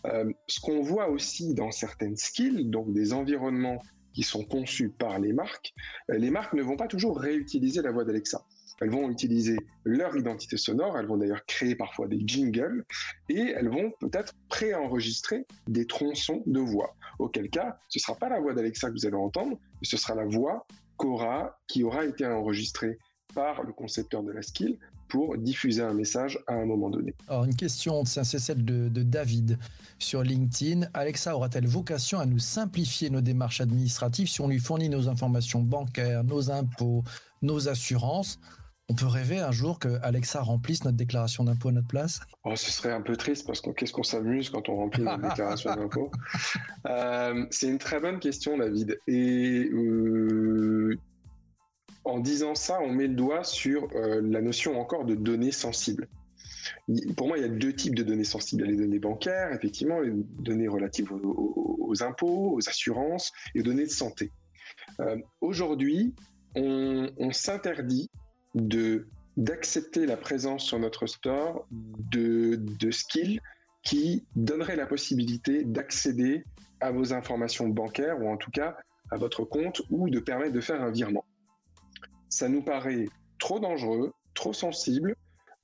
Euh, 0.05 0.31
ce 0.47 0.59
qu'on 0.59 0.81
voit 0.81 1.09
aussi 1.09 1.53
dans 1.53 1.71
certaines 1.71 2.17
skills, 2.17 2.65
donc 2.65 2.93
des 2.93 3.13
environnements 3.13 3.81
qui 4.15 4.23
sont 4.23 4.43
conçus 4.45 4.89
par 4.89 5.19
les 5.19 5.33
marques, 5.33 5.73
euh, 6.09 6.17
les 6.17 6.31
marques 6.31 6.53
ne 6.53 6.63
vont 6.63 6.77
pas 6.77 6.87
toujours 6.87 7.19
réutiliser 7.19 7.81
la 7.81 7.91
voix 7.91 8.05
d'Alexa. 8.05 8.43
Elles 8.81 8.89
vont 8.89 9.09
utiliser 9.09 9.57
leur 9.83 10.17
identité 10.17 10.57
sonore, 10.57 10.97
elles 10.97 11.05
vont 11.05 11.17
d'ailleurs 11.17 11.45
créer 11.45 11.75
parfois 11.75 12.07
des 12.07 12.21
jingles 12.25 12.83
et 13.29 13.53
elles 13.55 13.69
vont 13.69 13.91
peut-être 13.99 14.33
préenregistrer 14.49 15.45
des 15.67 15.85
tronçons 15.85 16.43
de 16.45 16.59
voix. 16.59 16.95
Auquel 17.19 17.49
cas, 17.49 17.77
ce 17.89 17.99
ne 17.99 18.01
sera 18.01 18.15
pas 18.15 18.29
la 18.29 18.39
voix 18.39 18.53
d'Alexa 18.53 18.89
que 18.89 18.93
vous 18.93 19.05
allez 19.05 19.15
entendre, 19.15 19.59
mais 19.81 19.87
ce 19.87 19.97
sera 19.97 20.15
la 20.15 20.25
voix 20.25 20.65
qu'aura, 20.97 21.59
qui 21.67 21.83
aura 21.83 22.05
été 22.05 22.25
enregistrée 22.25 22.97
par 23.33 23.63
le 23.63 23.73
concepteur 23.73 24.23
de 24.23 24.31
la 24.31 24.41
skill 24.41 24.77
pour 25.07 25.37
diffuser 25.37 25.81
un 25.81 25.93
message 25.93 26.39
à 26.47 26.53
un 26.53 26.65
moment 26.65 26.89
donné. 26.89 27.13
Alors 27.27 27.45
une 27.45 27.55
question, 27.55 28.05
c'est 28.05 28.23
celle 28.23 28.63
de, 28.65 28.89
de, 28.89 29.03
David 29.03 29.57
sur 29.99 30.23
LinkedIn. 30.23 30.87
Alexa 30.93 31.35
aura-t-elle 31.35 31.67
vocation 31.67 32.19
à 32.19 32.25
nous 32.25 32.39
simplifier 32.39 33.09
nos 33.09 33.21
démarches 33.21 33.61
administratives 33.61 34.27
si 34.27 34.41
on 34.41 34.47
lui 34.47 34.59
fournit 34.59 34.89
nos 34.89 35.07
informations 35.07 35.61
bancaires, 35.61 36.23
nos 36.23 36.51
impôts, 36.51 37.03
nos 37.41 37.69
assurances? 37.69 38.39
On 38.87 38.93
peut 38.93 39.07
rêver 39.07 39.39
un 39.39 39.51
jour 39.51 39.79
que 39.79 39.97
Alexa 40.03 40.41
remplisse 40.41 40.83
notre 40.83 40.97
déclaration 40.97 41.43
d'impôt 41.43 41.69
à 41.69 41.71
notre 41.71 41.87
place? 41.87 42.19
Oh, 42.43 42.55
Ce 42.55 42.69
serait 42.69 42.93
un 42.93 43.01
peu 43.01 43.15
triste 43.15 43.47
parce 43.47 43.59
que 43.59 43.71
qu'est-ce 43.71 43.91
qu'on 43.91 44.03
s'amuse 44.03 44.51
quand 44.51 44.69
on 44.69 44.75
remplit 44.75 45.03
notre 45.03 45.21
déclaration 45.29 45.75
d'impôt? 45.75 46.11
Euh, 46.85 47.45
C'est 47.49 47.67
une 47.67 47.79
très 47.79 47.99
bonne 47.99 48.19
question, 48.19 48.57
David. 48.57 48.99
Et 49.07 49.69
euh, 49.73 50.99
en 52.05 52.19
disant 52.19 52.55
ça, 52.55 52.79
on 52.81 52.91
met 52.91 53.07
le 53.07 53.15
doigt 53.15 53.43
sur 53.43 53.87
euh, 53.95 54.21
la 54.23 54.41
notion 54.41 54.79
encore 54.79 55.05
de 55.05 55.15
données 55.15 55.51
sensibles. 55.51 56.07
Pour 57.17 57.27
moi, 57.27 57.37
il 57.37 57.41
y 57.41 57.45
a 57.45 57.49
deux 57.49 57.73
types 57.73 57.95
de 57.95 58.03
données 58.03 58.23
sensibles. 58.23 58.63
Il 58.63 58.65
y 58.65 58.69
a 58.69 58.71
les 58.71 58.77
données 58.77 58.99
bancaires, 58.99 59.51
effectivement, 59.51 59.99
les 59.99 60.11
données 60.13 60.67
relatives 60.67 61.11
aux, 61.11 62.03
impôts, 62.03 62.53
aux 62.55 62.69
assurances 62.69 63.31
et 63.53 63.61
aux 63.61 63.63
données 63.63 63.85
de 63.85 63.91
santé. 63.91 64.31
Euh, 64.99 65.17
aujourd'hui, 65.41 66.13
on, 66.55 67.31
s'interdit 67.31 68.09
de 68.53 69.07
d'accepter 69.35 70.05
la 70.05 70.15
présence 70.15 70.63
sur 70.63 70.79
notre 70.79 71.07
store 71.07 71.67
de, 71.69 72.55
de 72.55 72.91
skills 72.91 73.41
qui 73.83 74.23
donneraient 74.37 74.77
la 74.77 74.85
possibilité 74.85 75.65
d'accéder 75.65 76.45
à 76.79 76.91
vos 76.91 77.11
informations 77.11 77.67
bancaires 77.67 78.21
ou 78.21 78.29
en 78.29 78.37
tout 78.37 78.51
cas 78.51 78.77
à 79.11 79.17
votre 79.17 79.43
compte 79.43 79.81
ou 79.89 80.09
de 80.09 80.19
permettre 80.19 80.53
de 80.53 80.61
faire 80.61 80.81
un 80.81 80.89
virement 80.89 81.25
ça 82.35 82.49
nous 82.49 82.61
paraît 82.61 83.07
trop 83.39 83.61
dangereux, 83.61 84.11
trop 84.33 84.51
sensible. 84.51 85.15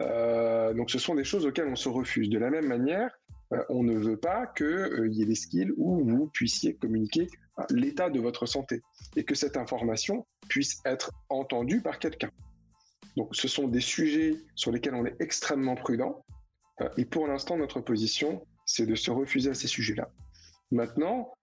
Euh, 0.01 0.73
donc 0.73 0.89
ce 0.89 0.99
sont 0.99 1.15
des 1.15 1.25
choses 1.25 1.45
auxquelles 1.45 1.67
on 1.67 1.75
se 1.75 1.89
refuse. 1.89 2.29
De 2.29 2.39
la 2.39 2.49
même 2.49 2.65
manière, 2.65 3.11
euh, 3.51 3.61
on 3.67 3.83
ne 3.83 3.93
veut 3.93 4.15
pas 4.15 4.47
qu'il 4.47 4.65
euh, 4.65 5.09
y 5.09 5.21
ait 5.21 5.25
des 5.25 5.35
skills 5.35 5.73
où 5.75 6.01
vous 6.09 6.27
puissiez 6.27 6.75
communiquer 6.75 7.27
l'état 7.69 8.09
de 8.09 8.21
votre 8.21 8.45
santé 8.45 8.81
et 9.17 9.25
que 9.25 9.35
cette 9.35 9.57
information 9.57 10.25
puisse 10.47 10.79
être 10.85 11.11
entendue 11.27 11.81
par 11.81 11.99
quelqu'un. 11.99 12.31
Donc 13.17 13.35
ce 13.35 13.49
sont 13.49 13.67
des 13.67 13.81
sujets 13.81 14.37
sur 14.55 14.71
lesquels 14.71 14.95
on 14.95 15.05
est 15.05 15.17
extrêmement 15.19 15.75
prudent 15.75 16.23
et 16.97 17.03
pour 17.03 17.27
l'instant 17.27 17.57
notre 17.57 17.81
position 17.81 18.47
c'est 18.65 18.85
de 18.85 18.95
se 18.95 19.11
refuser 19.11 19.49
à 19.49 19.53
ces 19.53 19.67
sujets-là. 19.67 20.09
Maintenant, 20.71 21.33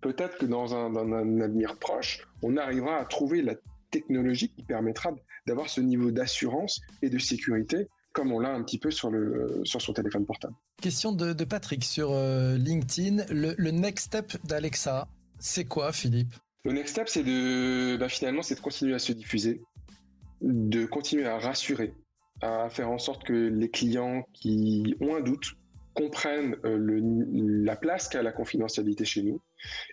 peut-être 0.00 0.38
que 0.38 0.46
dans 0.46 0.74
un, 0.74 1.40
avenir 1.40 1.76
proche, 1.78 2.26
on 2.42 2.56
arrivera 2.56 2.96
à 2.96 3.04
trouver 3.04 3.42
la 3.42 3.54
technologie 3.90 4.50
qui 4.50 4.62
permettra 4.62 5.12
d'avoir 5.46 5.68
ce 5.68 5.80
niveau 5.80 6.10
d'assurance 6.10 6.80
et 7.02 7.08
de 7.08 7.18
sécurité 7.18 7.88
comme 8.12 8.32
on 8.32 8.40
l'a 8.40 8.50
un 8.50 8.62
petit 8.64 8.78
peu 8.78 8.90
sur, 8.90 9.10
le, 9.10 9.60
sur 9.64 9.80
son 9.80 9.92
téléphone 9.92 10.26
portable. 10.26 10.54
Question 10.82 11.12
de, 11.12 11.32
Patrick 11.44 11.84
sur 11.84 12.10
LinkedIn. 12.10 13.24
Le, 13.30 13.70
next 13.70 14.06
step 14.06 14.36
d'Alexa, 14.44 15.06
c'est 15.38 15.66
quoi, 15.66 15.92
Philippe? 15.92 16.34
Le 16.64 16.72
next 16.72 16.94
step, 16.94 17.08
c'est 17.08 17.22
de 17.22 17.96
bah, 17.96 18.08
finalement, 18.08 18.42
c'est 18.42 18.56
de 18.56 18.60
continuer 18.60 18.94
à 18.94 18.98
se 18.98 19.12
diffuser, 19.12 19.62
de 20.40 20.84
continuer 20.84 21.26
à 21.26 21.38
rassurer, 21.38 21.94
à 22.40 22.68
faire 22.70 22.90
en 22.90 22.98
sorte 22.98 23.24
que 23.24 23.32
les 23.32 23.70
clients 23.70 24.24
qui 24.32 24.96
ont 25.00 25.14
un 25.14 25.20
doute 25.20 25.54
comprennent 25.94 26.56
la 26.64 27.76
place 27.76 28.08
qu'a 28.08 28.22
la 28.22 28.32
confidentialité 28.32 29.04
chez 29.04 29.22
nous 29.22 29.40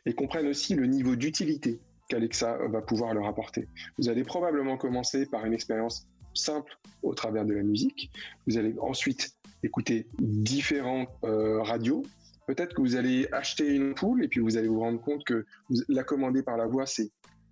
et 0.05 0.13
comprennent 0.13 0.47
aussi 0.47 0.75
le 0.75 0.85
niveau 0.85 1.15
d'utilité 1.15 1.79
qu'Alexa 2.07 2.57
va 2.67 2.81
pouvoir 2.81 3.13
leur 3.13 3.25
apporter. 3.25 3.67
Vous 3.97 4.09
allez 4.09 4.23
probablement 4.23 4.77
commencer 4.77 5.25
par 5.25 5.45
une 5.45 5.53
expérience 5.53 6.07
simple 6.33 6.77
au 7.01 7.13
travers 7.13 7.45
de 7.45 7.53
la 7.53 7.63
musique. 7.63 8.11
Vous 8.47 8.57
allez 8.57 8.75
ensuite 8.79 9.35
écouter 9.63 10.07
différentes 10.19 11.09
euh, 11.23 11.61
radios. 11.61 12.03
Peut-être 12.47 12.75
que 12.75 12.81
vous 12.81 12.95
allez 12.95 13.27
acheter 13.31 13.73
une 13.73 13.91
ampoule 13.91 14.23
et 14.23 14.27
puis 14.27 14.39
vous 14.39 14.57
allez 14.57 14.67
vous 14.67 14.81
rendre 14.81 15.01
compte 15.01 15.23
que 15.23 15.45
la 15.87 16.03
commander 16.03 16.43
par 16.43 16.57
la 16.57 16.67
voix, 16.67 16.85
c'est 16.85 17.09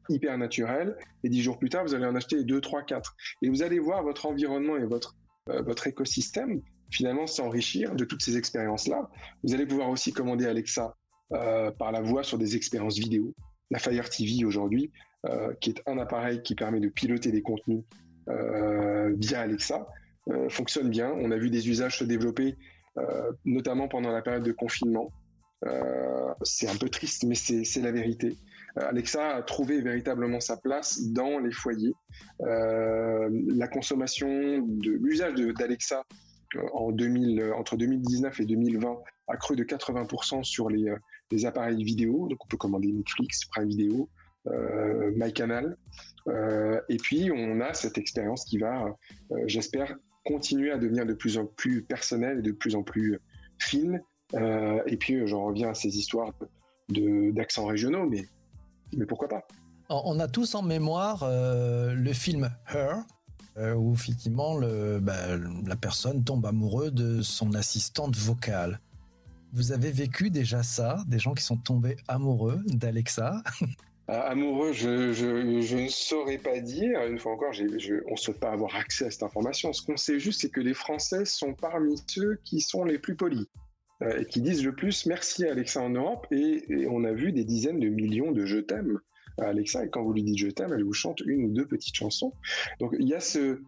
hyper 0.10 0.38
naturel. 0.38 0.96
Et 1.24 1.30
dix 1.30 1.42
jours 1.42 1.58
plus 1.58 1.70
tard, 1.70 1.84
vous 1.84 1.96
allez 1.96 2.06
en 2.06 2.16
acheter 2.16 2.44
deux, 2.44 2.62
trois, 2.62 2.84
quatre. 2.84 3.16
Et 3.42 3.50
vous 3.50 3.64
allez 3.64 3.80
voir 3.80 4.04
votre 4.04 4.28
environnement 4.28 4.78
et 4.78 4.86
votre, 4.86 5.16
euh, 5.50 5.62
votre 5.64 5.88
écosystème 5.88 6.62
finalement 6.92 7.26
s'enrichir 7.26 7.96
de 7.96 8.06
toutes 8.06 8.22
ces 8.22 8.38
expériences-là. 8.38 9.10
Vous 9.44 9.56
allez 9.56 9.66
pouvoir 9.66 9.90
aussi 9.90 10.14
commander 10.14 10.46
Alexa 10.46 10.96
euh, 11.32 11.72
par 11.72 11.92
la 11.92 12.02
voix 12.02 12.24
sur 12.24 12.38
des 12.38 12.56
expériences 12.56 13.00
vidéo. 13.00 13.34
La 13.72 13.80
Fire 13.80 14.10
TV 14.10 14.46
aujourd'hui, 14.46 14.92
euh, 15.26 15.54
qui 15.62 15.72
est 15.72 15.82
un 15.88 15.98
appareil 15.98 16.44
qui 16.44 16.54
permet 16.54 16.80
de 16.80 16.90
piloter 16.90 17.32
des 17.32 17.42
contenus 17.42 17.84
euh, 18.30 19.14
via 19.18 19.42
Alexa, 19.42 19.88
fonctionne 20.50 20.90
bien. 20.90 21.12
On 21.12 21.32
a 21.32 21.38
vu 21.38 21.50
des 21.50 21.68
usages 21.68 22.00
se 22.00 22.06
développer, 22.06 22.56
notamment 23.44 23.90
pendant 23.90 24.10
la 24.10 24.22
période 24.22 24.44
de 24.44 24.54
confinement. 24.54 25.12
c'est 26.44 26.70
un 26.70 26.78
peu 26.78 26.88
triste, 26.88 27.26
mais 27.26 27.36
c'est 27.36 27.82
la 27.82 27.92
vérité. 27.92 28.38
Alexa 28.78 29.36
a 29.36 29.42
trouvé 29.42 29.82
véritablement 29.82 30.40
sa 30.40 30.56
place 30.56 31.02
dans 31.12 31.40
les 31.40 31.52
foyers. 31.52 31.94
la 32.40 33.68
consommation 33.68 34.60
de 34.60 34.92
l'usage 34.92 35.34
d'Alexa 35.34 36.06
en 36.72 36.94
2000, 36.94 37.52
entre 37.58 37.76
2019 37.76 38.40
et 38.40 38.46
2020 38.46 38.98
a 39.28 39.38
cru 39.38 39.56
de 39.56 39.64
80% 39.64 40.44
sur 40.44 40.70
les, 40.70 40.94
des 41.32 41.46
appareils 41.46 41.84
vidéo. 41.84 42.28
Donc 42.30 42.44
on 42.44 42.48
peut 42.48 42.58
commander 42.58 42.92
Netflix, 42.92 43.46
Prime 43.46 43.68
Video, 43.68 44.10
euh, 44.48 45.12
MyCanal. 45.16 45.78
Euh, 46.28 46.80
et 46.90 46.98
puis 46.98 47.32
on 47.32 47.62
a 47.62 47.74
cette 47.74 47.98
expérience 47.98 48.44
qui 48.44 48.58
va, 48.58 48.94
euh, 49.32 49.36
j'espère, 49.48 49.96
continuer 50.26 50.72
à 50.72 50.78
devenir 50.78 51.06
de 51.06 51.14
plus 51.14 51.38
en 51.38 51.46
plus 51.46 51.82
personnelle 51.84 52.40
et 52.40 52.42
de 52.42 52.52
plus 52.52 52.76
en 52.76 52.84
plus 52.84 53.20
fine. 53.60 54.02
et 54.34 54.98
puis 54.98 55.26
j'en 55.28 55.46
reviens 55.46 55.70
à 55.70 55.74
ces 55.74 55.98
histoires 55.98 56.34
d'accents 56.90 57.66
régionaux, 57.66 58.10
mais, 58.10 58.26
mais 58.98 59.06
pourquoi 59.06 59.30
pas? 59.30 59.48
On 59.90 60.20
a 60.20 60.28
tous 60.28 60.56
en 60.56 60.62
mémoire 60.62 61.26
le 61.30 62.14
film 62.14 62.50
Her, 62.74 63.04
où 63.78 63.94
effectivement 63.94 64.60
bah, 65.00 65.38
la 65.66 65.76
personne 65.76 66.24
tombe 66.24 66.46
amoureuse 66.46 66.94
de 66.94 67.22
son 67.22 67.54
assistante 67.54 68.16
vocale. 68.16 68.80
Vous 69.54 69.72
avez 69.72 69.92
vécu 69.92 70.32
déjà 70.32 70.64
ça, 70.64 71.04
des 71.08 71.20
gens 71.20 71.36
qui 71.36 71.44
sont 71.44 71.58
tombés 71.58 71.96
amoureux 72.08 72.60
d'Alexa? 72.66 73.44
Ah, 74.10 74.32
Amoureux, 74.32 74.74
je, 74.74 75.76
ne 75.76 75.88
saurais 75.88 76.38
pas 76.38 76.60
dire. 76.60 77.00
Une 77.06 77.18
fois 77.18 77.32
encore, 77.32 77.54
on 77.58 78.12
ne 78.12 78.16
souhaite 78.18 78.40
pas 78.40 78.52
avoir 78.52 78.76
accès 78.76 79.06
à 79.06 79.12
cette 79.12 79.24
information. 79.24 79.72
Ce 79.72 79.82
qu'on 79.82 79.96
sait 79.96 80.20
juste, 80.20 80.42
c'est 80.42 80.50
que 80.50 80.60
les 80.60 80.74
Français 80.74 81.24
sont 81.24 81.54
parmi 81.54 81.96
ceux 82.08 82.38
qui 82.44 82.60
sont 82.60 82.84
les 82.84 83.00
plus 83.00 83.16
polis 83.16 83.46
euh, 84.02 84.20
et 84.20 84.26
qui 84.26 84.42
disent 84.42 84.66
le 84.66 84.76
plus 84.76 85.06
merci 85.06 85.46
à 85.46 85.52
Alexa 85.52 85.82
en 85.82 85.92
Europe. 85.92 86.28
Et, 86.32 86.66
et, 86.68 86.88
on 86.88 87.06
a 87.06 87.14
vu 87.14 87.32
des 87.32 87.46
dizaines 87.46 87.80
de 87.80 87.88
millions 87.88 88.34
de 88.34 88.46
je 88.46 88.58
t'aime 88.58 89.00
à 89.38 89.46
Alexa. 89.46 89.86
Et 89.86 89.90
quand 89.90 90.04
vous 90.04 90.12
lui 90.12 90.24
dites 90.24 90.38
je 90.38 90.50
t'aime, 90.50 90.74
elle 90.74 90.84
vous 90.84 90.94
chante 90.94 91.22
une 91.22 91.46
ou 91.46 91.54
deux 91.54 91.66
petites 91.66 91.96
chansons. 91.96 92.34
Donc 92.82 92.94
il 93.00 93.08
y 93.08 93.14
a 93.14 93.22
ce, 93.22 93.62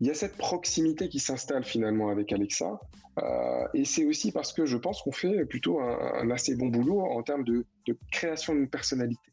il 0.00 0.06
y 0.06 0.10
a 0.10 0.14
cette 0.14 0.36
proximité 0.36 1.08
qui 1.08 1.18
s'installe 1.18 1.64
finalement 1.64 2.08
avec 2.08 2.32
Alexa. 2.32 2.78
Euh, 3.18 3.66
et 3.74 3.84
c'est 3.84 4.04
aussi 4.04 4.30
parce 4.30 4.52
que 4.52 4.64
je 4.64 4.76
pense 4.76 5.02
qu'on 5.02 5.12
fait 5.12 5.44
plutôt 5.46 5.80
un, 5.80 6.30
assez 6.30 6.54
bon 6.54 6.68
boulot 6.68 7.00
en 7.00 7.22
termes 7.22 7.44
de, 7.44 7.66
création 8.12 8.54
d'une 8.54 8.68
personnalité. 8.68 9.32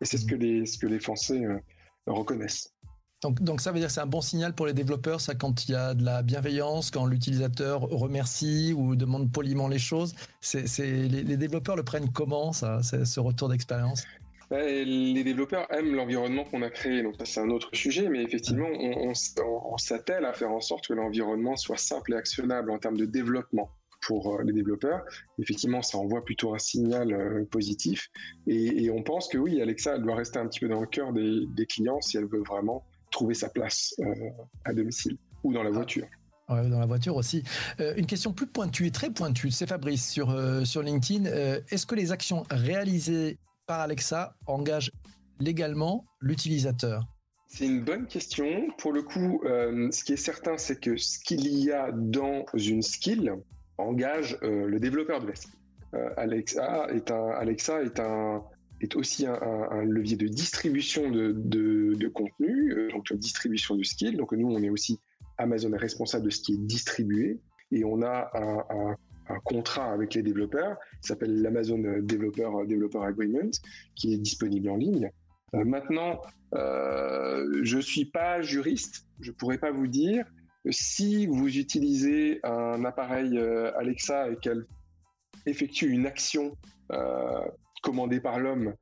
Et 0.00 0.04
c'est 0.04 0.18
ce 0.18 0.26
que 0.26 0.34
les, 0.34 0.66
ce 0.66 0.78
que 0.78 0.86
les 0.86 1.00
Français 1.00 1.44
euh, 1.44 1.58
reconnaissent. 2.06 2.74
Donc, 3.22 3.40
donc, 3.40 3.60
ça 3.60 3.70
veut 3.70 3.78
dire 3.78 3.86
que 3.86 3.94
c'est 3.94 4.00
un 4.00 4.06
bon 4.06 4.20
signal 4.20 4.52
pour 4.52 4.66
les 4.66 4.72
développeurs, 4.74 5.20
ça 5.20 5.36
quand 5.36 5.68
il 5.68 5.70
y 5.70 5.74
a 5.76 5.94
de 5.94 6.04
la 6.04 6.22
bienveillance, 6.22 6.90
quand 6.90 7.06
l'utilisateur 7.06 7.82
remercie 7.82 8.74
ou 8.76 8.96
demande 8.96 9.30
poliment 9.30 9.68
les 9.68 9.78
choses. 9.78 10.16
C'est, 10.40 10.66
les, 10.80 11.22
les, 11.22 11.36
développeurs 11.36 11.76
le 11.76 11.84
prennent 11.84 12.10
comment 12.10 12.52
ça, 12.52 12.82
ce 12.82 13.20
retour 13.20 13.48
d'expérience? 13.48 14.02
Les 14.58 15.24
développeurs 15.24 15.66
aiment 15.72 15.94
l'environnement 15.94 16.44
qu'on 16.44 16.62
a 16.62 16.70
créé, 16.70 17.02
donc 17.02 17.14
ça 17.18 17.24
c'est 17.24 17.40
un 17.40 17.50
autre 17.50 17.70
sujet, 17.72 18.08
mais 18.08 18.22
effectivement 18.22 18.68
on, 18.68 19.78
s'attelle 19.78 20.24
à 20.24 20.32
faire 20.32 20.50
en 20.50 20.60
sorte 20.60 20.86
que 20.88 20.92
l'environnement 20.92 21.56
soit 21.56 21.78
simple 21.78 22.12
et 22.12 22.16
actionnable 22.16 22.70
en 22.70 22.78
termes 22.78 22.96
de 22.96 23.06
développement 23.06 23.70
pour 24.06 24.34
euh, 24.34 24.42
les 24.42 24.52
développeurs. 24.52 25.02
Effectivement, 25.38 25.80
ça 25.80 25.96
envoie 25.96 26.24
plutôt 26.24 26.54
un 26.54 26.58
signal 26.58 27.12
euh, 27.12 27.44
positif. 27.44 28.10
Et, 28.46 28.90
on 28.90 29.02
pense 29.02 29.28
que 29.28 29.38
oui, 29.38 29.62
Alexa, 29.62 29.94
elle 29.94 30.02
doit 30.02 30.16
rester 30.16 30.38
un 30.38 30.46
petit 30.48 30.60
peu 30.60 30.68
dans 30.68 30.80
le 30.80 30.86
cœur 30.86 31.12
des, 31.12 31.66
clients 31.66 32.00
si 32.00 32.16
elle 32.16 32.26
veut 32.26 32.42
vraiment 32.42 32.84
trouver 33.12 33.34
sa 33.34 33.48
place 33.48 33.94
euh, 34.00 34.12
à 34.64 34.74
domicile 34.74 35.16
ou 35.44 35.52
dans 35.52 35.62
la 35.62 35.70
ah. 35.70 35.72
voiture. 35.72 36.06
dans 36.48 36.80
la 36.80 36.86
voiture 36.86 37.14
aussi. 37.16 37.44
une 37.78 38.06
question 38.06 38.32
plus 38.32 38.48
pointue 38.48 38.86
et 38.86 38.90
très 38.90 39.10
pointue, 39.10 39.52
c'est 39.52 39.68
Fabrice 39.68 40.10
sur, 40.10 40.36
sur 40.66 40.82
LinkedIn. 40.82 41.24
Est-ce 41.70 41.86
que 41.86 41.94
les 41.94 42.10
actions 42.10 42.42
réalisées 42.50 43.38
Alexa 43.80 44.34
engage 44.46 44.92
légalement 45.40 46.04
l'utilisateur 46.20 47.04
c'est 47.52 47.66
une 47.66 47.84
bonne 47.84 48.06
question. 48.06 48.68
Pour 48.78 48.94
le 48.94 49.02
coup, 49.02 49.42
euh, 49.44 49.90
ce 49.90 50.04
qui 50.04 50.14
est 50.14 50.16
certain, 50.16 50.56
c'est 50.56 50.80
que 50.80 50.96
ce 50.96 51.18
qu'il 51.18 51.46
y 51.46 51.70
a 51.70 51.92
dans 51.92 52.46
une 52.54 52.80
skill 52.80 53.34
engage 53.76 54.38
euh, 54.42 54.66
le 54.66 54.80
développeur 54.80 55.20
de 55.20 55.26
la 55.26 55.34
skill. 55.34 55.52
Euh, 55.94 56.08
Alexa 56.16 56.86
est 56.94 57.10
un, 57.10 57.28
Alexa 57.32 57.82
est 57.82 58.00
un 58.00 58.42
est 58.80 58.96
aussi 58.96 59.26
un, 59.26 59.84
levier 59.84 60.16
de 60.16 60.26
distribution 60.26 61.10
de, 61.10 61.32
de, 61.34 62.08
contenu, 62.08 62.88
donc 62.90 63.12
de 63.12 63.16
distribution 63.16 63.76
de 63.76 63.82
skill. 63.84 64.16
Donc 64.16 64.32
nous, 64.32 64.48
on 64.50 64.60
est 64.62 64.70
aussi 64.70 64.98
Amazon 65.38 65.72
est 65.74 65.78
responsable 65.78 66.24
de 66.24 66.30
ce 66.30 66.40
qui 66.40 66.54
est 66.54 66.66
distribué 66.66 67.38
et 67.70 67.84
on 67.84 68.02
a 68.02 68.30
un, 68.34 68.96
un 69.32 69.40
contrat 69.40 69.92
avec 69.92 70.14
les 70.14 70.22
développeurs, 70.22 70.76
qui 71.00 71.08
s'appelle 71.08 71.42
l'Amazon 71.42 71.78
Developer, 71.78 72.50
Developer 72.66 73.00
Agreement, 73.04 73.50
qui 73.94 74.14
est 74.14 74.18
disponible 74.18 74.68
en 74.70 74.76
ligne. 74.76 75.10
Euh, 75.54 75.64
maintenant, 75.64 76.20
euh, 76.54 77.60
je 77.62 77.76
ne 77.76 77.82
suis 77.82 78.06
pas 78.06 78.42
juriste, 78.42 79.06
je 79.20 79.30
ne 79.30 79.36
pourrais 79.36 79.58
pas 79.58 79.70
vous 79.70 79.86
dire 79.86 80.24
si 80.70 81.26
vous 81.26 81.58
utilisez 81.58 82.40
un 82.44 82.84
appareil 82.84 83.36
euh, 83.36 83.76
Alexa 83.76 84.30
et 84.30 84.36
qu'elle 84.36 84.64
effectue 85.46 85.90
une 85.90 86.06
action 86.06 86.56
commandée 87.82 88.20
par 88.20 88.38
l'homme 88.38 88.74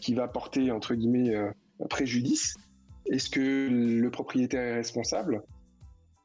qui 0.00 0.12
va 0.12 0.28
porter 0.28 0.70
entre 0.70 0.94
guillemets 0.94 1.34
préjudice, 1.88 2.54
est-ce 3.06 3.30
que 3.30 3.68
le 3.70 4.10
propriétaire 4.10 4.60
est 4.60 4.74
responsable? 4.74 5.42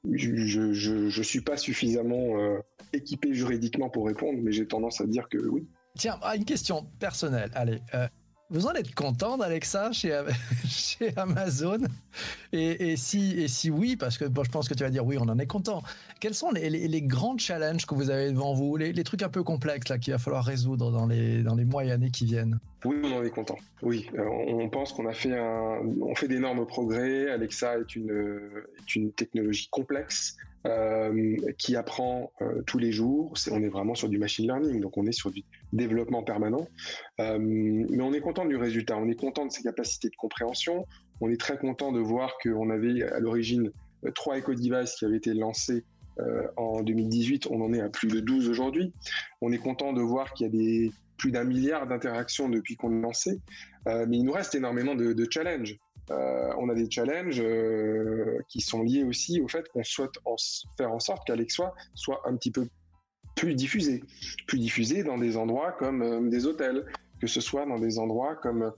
Je 0.05 1.17
ne 1.17 1.23
suis 1.23 1.41
pas 1.41 1.57
suffisamment 1.57 2.39
euh, 2.39 2.59
équipé 2.93 3.33
juridiquement 3.33 3.89
pour 3.89 4.07
répondre, 4.07 4.39
mais 4.41 4.51
j'ai 4.51 4.67
tendance 4.67 5.01
à 5.01 5.05
dire 5.05 5.27
que 5.29 5.37
oui. 5.37 5.67
Tiens, 5.97 6.17
ah, 6.21 6.35
une 6.35 6.45
question 6.45 6.85
personnelle. 6.99 7.51
Allez, 7.55 7.81
euh, 7.93 8.07
vous 8.49 8.65
en 8.65 8.73
êtes 8.73 8.95
content 8.95 9.37
d'Alexa 9.37 9.91
chez, 9.91 10.21
chez 10.67 11.15
Amazon? 11.17 11.79
Et, 12.51 12.95
si, 12.97 13.39
et 13.39 13.47
si 13.47 13.69
oui, 13.69 13.95
parce 13.95 14.17
que 14.17 14.25
je 14.25 14.49
pense 14.49 14.67
que 14.67 14.73
tu 14.73 14.83
vas 14.83 14.89
dire 14.89 15.05
oui, 15.05 15.17
on 15.19 15.29
en 15.29 15.37
est 15.37 15.47
content. 15.47 15.83
Quels 16.19 16.33
sont 16.33 16.51
les, 16.51 16.69
les, 16.69 17.01
grands 17.01 17.37
challenges 17.37 17.85
que 17.85 17.93
vous 17.93 18.09
avez 18.09 18.31
devant 18.31 18.53
vous, 18.53 18.75
les, 18.75 19.03
trucs 19.03 19.21
un 19.21 19.29
peu 19.29 19.43
complexes 19.43 19.91
qu'il 20.01 20.13
va 20.13 20.19
falloir 20.19 20.43
résoudre 20.43 20.91
dans 20.91 21.05
les, 21.05 21.43
dans 21.43 21.55
les 21.55 21.65
mois 21.65 21.85
et 21.85 21.91
années 21.91 22.11
qui 22.11 22.25
viennent 22.25 22.59
Oui, 22.85 22.97
on 23.03 23.17
en 23.17 23.23
est 23.23 23.29
content. 23.29 23.57
Oui, 23.81 24.09
euh, 24.17 24.25
on 24.25 24.67
pense 24.69 24.93
qu'on 24.93 25.07
a 25.07 25.13
fait 25.13 25.37
fait 26.15 26.27
d'énormes 26.27 26.65
progrès. 26.65 27.29
Alexa 27.29 27.77
est 27.77 27.95
une, 27.95 28.39
est 28.79 28.95
une 28.95 29.11
technologie 29.11 29.69
complexe. 29.69 30.37
Euh, 30.67 31.37
qui 31.57 31.77
apprend 31.77 32.33
euh, 32.41 32.61
tous 32.63 32.79
les 32.79 32.91
jours. 32.91 33.33
on 33.49 33.63
est 33.63 33.69
vraiment 33.69 33.95
sur 33.95 34.09
du 34.09 34.17
machine 34.17 34.45
learning, 34.45 34.81
donc 34.81 34.97
on 34.97 35.05
est 35.05 35.13
sur 35.13 35.31
du 35.31 35.45
développement 35.71 36.21
permanent. 36.21 36.67
Euh, 37.21 37.37
mais 37.39 38.01
on 38.01 38.11
est 38.11 38.19
content 38.19 38.43
du 38.43 38.57
résultat, 38.57 38.97
on 38.97 39.07
est 39.07 39.15
content 39.15 39.45
de 39.45 39.53
ses 39.53 39.63
capacités 39.63 40.09
de 40.09 40.15
compréhension. 40.17 40.85
On 41.21 41.29
est 41.29 41.39
très 41.39 41.57
content 41.57 41.93
de 41.93 42.01
voir 42.01 42.33
qu'on 42.43 42.69
avait 42.71 43.03
à 43.03 43.19
l'origine 43.19 43.71
trois 44.15 44.37
eco-devices 44.37 44.95
qui 44.95 45.05
avaient 45.05 45.17
été 45.17 45.33
lancés 45.33 45.85
en 46.57 46.83
2018. 46.83 47.47
On 47.49 47.61
en 47.61 47.71
est 47.71 47.79
à 47.79 47.87
plus 47.87 48.09
de 48.09 48.19
12 48.19 48.49
aujourd'hui. 48.49 48.91
On 49.39 49.53
est 49.53 49.57
content 49.59 49.93
de 49.93 50.01
voir 50.01 50.33
qu'il 50.33 50.53
y 50.53 50.87
a 50.87 50.91
plus 51.15 51.31
d'un 51.31 51.45
milliard 51.45 51.87
d'interactions 51.87 52.49
depuis 52.49 52.75
qu'on 52.75 52.99
a 52.99 53.01
lancé. 53.01 53.39
mais 53.85 54.17
il 54.17 54.23
nous 54.23 54.33
reste 54.33 54.55
énormément 54.55 54.95
de 54.95 55.27
challenges. 55.29 55.79
On 56.09 56.69
a 56.69 56.73
des 56.73 56.89
challenges 56.89 57.43
qui 58.47 58.61
sont 58.61 58.83
liés 58.83 59.03
aussi 59.03 59.41
au 59.41 59.47
fait 59.47 59.67
qu'on 59.69 59.83
souhaite 59.83 60.15
faire 60.77 60.91
en 60.91 60.99
sorte 60.99 61.25
qu'Alexa 61.27 61.73
soit 61.95 62.21
un 62.25 62.35
petit 62.35 62.51
peu 62.51 62.67
plus 63.35 63.55
diffusé, 63.55 64.03
plus 64.47 64.59
diffusé 64.59 65.03
dans 65.03 65.17
des 65.17 65.37
endroits 65.37 65.71
comme 65.73 66.29
des 66.29 66.45
hôtels, 66.45 66.85
que 67.21 67.27
ce 67.27 67.41
soit 67.41 67.65
dans 67.65 67.79
des 67.79 67.99
endroits 67.99 68.35
comme 68.35 68.71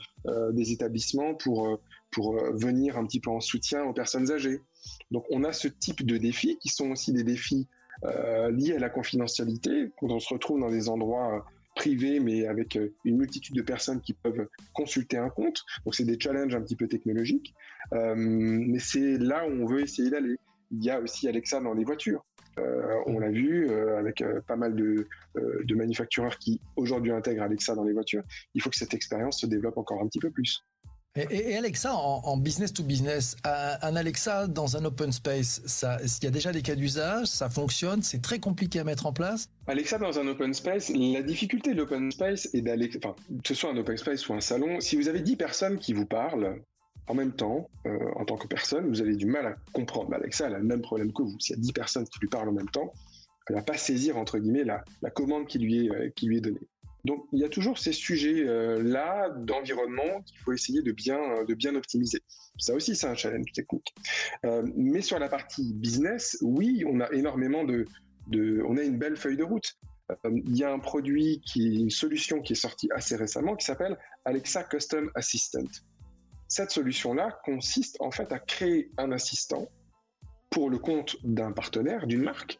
des 0.52 0.72
établissements 0.72 1.36
pour 1.36 1.80
pour 2.12 2.36
venir 2.54 2.98
un 2.98 3.06
petit 3.06 3.22
peu 3.22 3.30
en 3.30 3.40
soutien 3.40 3.84
aux 3.84 3.94
personnes 3.94 4.32
âgées. 4.32 4.60
Donc 5.12 5.26
on 5.32 5.44
a 5.44 5.54
ce 5.54 5.68
type 5.68 6.06
de 6.06 6.18
défis 6.18 6.58
qui 6.60 6.70
sont 6.70 6.92
aussi 6.92 7.14
des 7.14 7.24
défis 7.24 7.68
euh, 8.04 8.50
liés 8.52 8.76
à 8.76 8.80
la 8.80 8.90
confidentialité, 8.90 9.92
quand 9.98 10.10
on 10.10 10.20
se 10.20 10.34
retrouve 10.34 10.60
dans 10.60 10.72
des 10.72 10.90
endroits 10.90 11.46
euh, 11.78 11.80
privés, 11.80 12.20
mais 12.20 12.48
avec 12.48 12.76
euh, 12.76 12.94
une 13.06 13.18
multitude 13.18 13.56
de 13.56 13.62
personnes 13.62 14.02
qui 14.02 14.14
peuvent 14.14 14.48
consulter 14.74 15.18
un 15.18 15.30
compte. 15.30 15.64
Donc 15.86 15.96
c'est 15.96 16.06
des 16.06 16.20
challenges 16.20 16.56
un 16.56 16.62
petit 16.62 16.76
peu 16.76 16.88
technologiques, 16.88 17.54
mais 17.92 18.80
c'est 18.80 19.18
là 19.18 19.48
où 19.48 19.52
on 19.52 19.66
veut 19.66 19.82
essayer 19.82 20.10
d'aller. 20.10 20.38
Il 20.72 20.84
y 20.84 20.90
a 20.90 21.00
aussi 21.00 21.28
Alexa 21.28 21.60
dans 21.60 21.74
les 21.74 21.84
voitures. 21.84 22.24
on 23.08 23.20
l'a 23.20 23.30
vu 23.30 23.70
avec 23.72 24.24
pas 24.48 24.56
mal 24.56 24.76
de, 24.76 25.08
de 25.36 25.76
manufactureurs 25.76 26.38
qui 26.38 26.62
aujourd'hui 26.76 27.12
intègrent 27.12 27.44
Alexa 27.44 27.76
dans 27.76 27.84
les 27.84 27.94
voitures. 27.94 28.24
Il 28.54 28.62
faut 28.62 28.70
que 28.70 28.78
cette 28.78 28.94
expérience 28.94 29.42
se 29.42 29.48
développe 29.48 29.78
encore 29.78 30.02
un 30.02 30.08
petit 30.08 30.20
peu 30.20 30.32
plus. 30.32 30.64
Et, 31.16 31.58
Alexa, 31.58 31.94
en, 31.94 32.38
business 32.38 32.72
to 32.72 32.84
business, 32.84 33.36
un 33.44 33.98
Alexa 33.98 34.48
dans 34.48 34.78
un 34.78 34.86
open 34.86 35.12
space, 35.12 35.84
il 36.22 36.24
y 36.24 36.28
a 36.28 36.32
déjà 36.32 36.54
des 36.54 36.62
cas 36.62 36.76
d'usage, 36.76 37.28
ça 37.28 37.50
fonctionne, 37.50 38.02
c'est 38.02 38.22
très 38.22 38.40
compliqué 38.40 38.80
à 38.80 38.86
mettre 38.86 39.06
en 39.06 39.12
place? 39.12 39.50
Alexa 39.68 39.98
dans 39.98 40.20
un 40.20 40.28
open 40.28 40.54
space, 40.54 40.90
la 40.90 41.22
difficulté 41.22 41.74
de 41.74 41.80
l'open 41.80 42.10
space 42.14 42.48
est 42.54 42.64
enfin, 42.96 43.14
que 43.44 43.48
ce 43.50 43.54
soit 43.54 43.72
un 43.72 43.78
open 43.78 43.98
space 43.98 44.30
ou 44.30 44.34
un 44.36 44.40
salon, 44.40 44.80
si 44.80 44.96
vous 44.96 45.10
avez 45.10 45.20
10 45.20 45.36
personnes 45.36 45.80
qui 45.80 45.92
vous 45.92 46.06
parlent 46.06 46.62
en 47.08 47.14
même 47.14 47.34
temps, 47.34 47.70
euh, 47.88 47.98
en 48.16 48.24
tant 48.24 48.38
que 48.38 48.48
personne, 48.48 48.88
vous 48.88 49.02
avez 49.02 49.18
du 49.18 49.26
mal 49.26 49.46
à 49.48 49.56
comprendre. 49.74 50.14
Alexa 50.14 50.48
elle 50.48 50.56
a 50.56 50.60
le 50.60 50.64
même 50.64 50.82
problème 50.82 51.12
que 51.12 51.24
vous. 51.24 51.38
S'il 51.42 51.58
y 51.58 51.60
a 51.60 51.62
10 51.62 51.74
personnes 51.74 52.06
qui 52.06 52.20
lui 52.22 52.30
parlent 52.30 52.48
en 52.48 52.54
même 52.54 52.70
temps, 52.70 52.94
elle 53.50 53.56
va 53.56 53.64
pas 53.64 53.78
saisir, 53.78 54.18
entre 54.18 54.40
guillemets, 54.40 54.64
la, 54.64 54.86
la 55.02 55.10
commande 55.10 55.48
qui 55.48 55.60
lui 55.60 55.88
est, 55.88 55.90
euh, 55.90 56.10
qui 56.16 56.28
lui 56.28 56.38
est 56.38 56.42
donnée. 56.42 56.70
Donc 57.06 57.26
il 57.32 57.40
y 57.40 57.44
a 57.44 57.50
toujours 57.50 57.78
ces 57.78 57.94
sujets-là 57.94 59.26
euh, 59.26 59.30
d'environnement 59.38 60.22
qu'il 60.26 60.38
faut 60.40 60.54
essayer 60.54 60.82
de 60.82 60.92
bien, 60.92 61.20
euh, 61.20 61.46
de 61.46 61.54
bien 61.54 61.76
optimiser. 61.76 62.22
Ça 62.60 62.74
aussi, 62.74 62.96
c'est 62.96 63.08
un 63.08 63.16
challenge 63.16 63.52
technique. 63.54 63.94
Euh, 64.46 64.64
mais 64.76 65.02
sur 65.02 65.18
la 65.18 65.30
partie 65.30 65.74
business, 65.74 66.38
oui, 66.42 66.84
on 66.88 67.00
a 67.00 67.12
énormément 67.12 67.64
de, 67.64 67.86
on 68.68 68.78
a 68.78 68.84
une 68.84 68.98
belle 68.98 69.18
feuille 69.18 69.38
de 69.38 69.44
route. 69.44 69.78
il 70.26 70.58
y 70.58 70.64
a 70.64 70.72
un 70.72 70.80
produit 70.80 71.42
une 71.56 71.90
solution 71.90 72.42
qui 72.42 72.54
est 72.54 72.62
sortie 72.68 72.90
assez 72.94 73.16
récemment 73.16 73.56
qui 73.56 73.66
s'appelle 73.66 73.98
Alexa 74.26 74.64
Custom 74.66 75.10
Assistant. 75.16 75.68
Cette 76.48 76.72
solution-là 76.72 77.40
consiste 77.46 77.96
en 78.02 78.12
fait 78.12 78.32
à 78.32 78.40
créer 78.40 78.92
un 78.98 79.12
assistant 79.12 79.70
pour 80.50 80.70
le 80.70 80.78
compte 80.78 81.16
d'un 81.24 81.54
partenaire, 81.54 82.08
d'une 82.08 82.24
marque, 82.24 82.60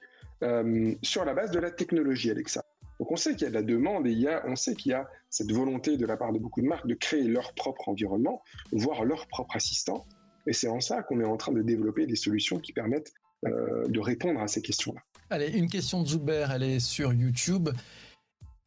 sur 1.04 1.26
la 1.26 1.34
base 1.34 1.52
de 1.52 1.60
la 1.60 1.72
technologie 1.72 2.32
Alexa. 2.32 2.64
Donc 3.02 3.12
on 3.12 3.16
sait 3.16 3.32
qu'il 3.34 3.46
y 3.46 3.48
a 3.48 3.50
de 3.50 3.56
la 3.56 3.64
demande 3.64 4.06
et 4.06 4.28
on 4.46 4.56
sait 4.56 4.76
qu'il 4.76 4.92
y 4.92 4.94
a 4.94 5.10
cette 5.32 5.52
volonté 5.52 5.98
de 5.98 6.06
la 6.06 6.18
part 6.18 6.32
de 6.32 6.38
beaucoup 6.38 6.62
de 6.62 6.68
marques 6.68 6.86
de 6.86 6.94
créer 6.94 7.24
leur 7.24 7.52
propre 7.56 7.90
environnement, 7.90 8.44
voire 8.74 9.06
leur 9.06 9.26
propre 9.26 9.56
assistant. 9.56 10.06
Et 10.46 10.54
c'est 10.54 10.68
en 10.68 10.80
ça 10.80 11.02
qu'on 11.02 11.20
est 11.20 11.26
en 11.26 11.36
train 11.36 11.52
de 11.52 11.64
développer 11.64 12.06
des 12.06 12.16
solutions 12.16 12.60
qui 12.60 12.74
permettent 12.74 13.12
euh, 13.48 13.88
de 13.88 14.00
répondre 14.00 14.40
à 14.40 14.48
ces 14.48 14.62
questions-là. 14.62 15.02
Allez, 15.32 15.48
une 15.48 15.68
question 15.68 16.04
de 16.04 16.10
Zuber, 16.10 16.46
elle 16.54 16.62
est 16.62 16.80
sur 16.80 17.12
YouTube. 17.12 17.70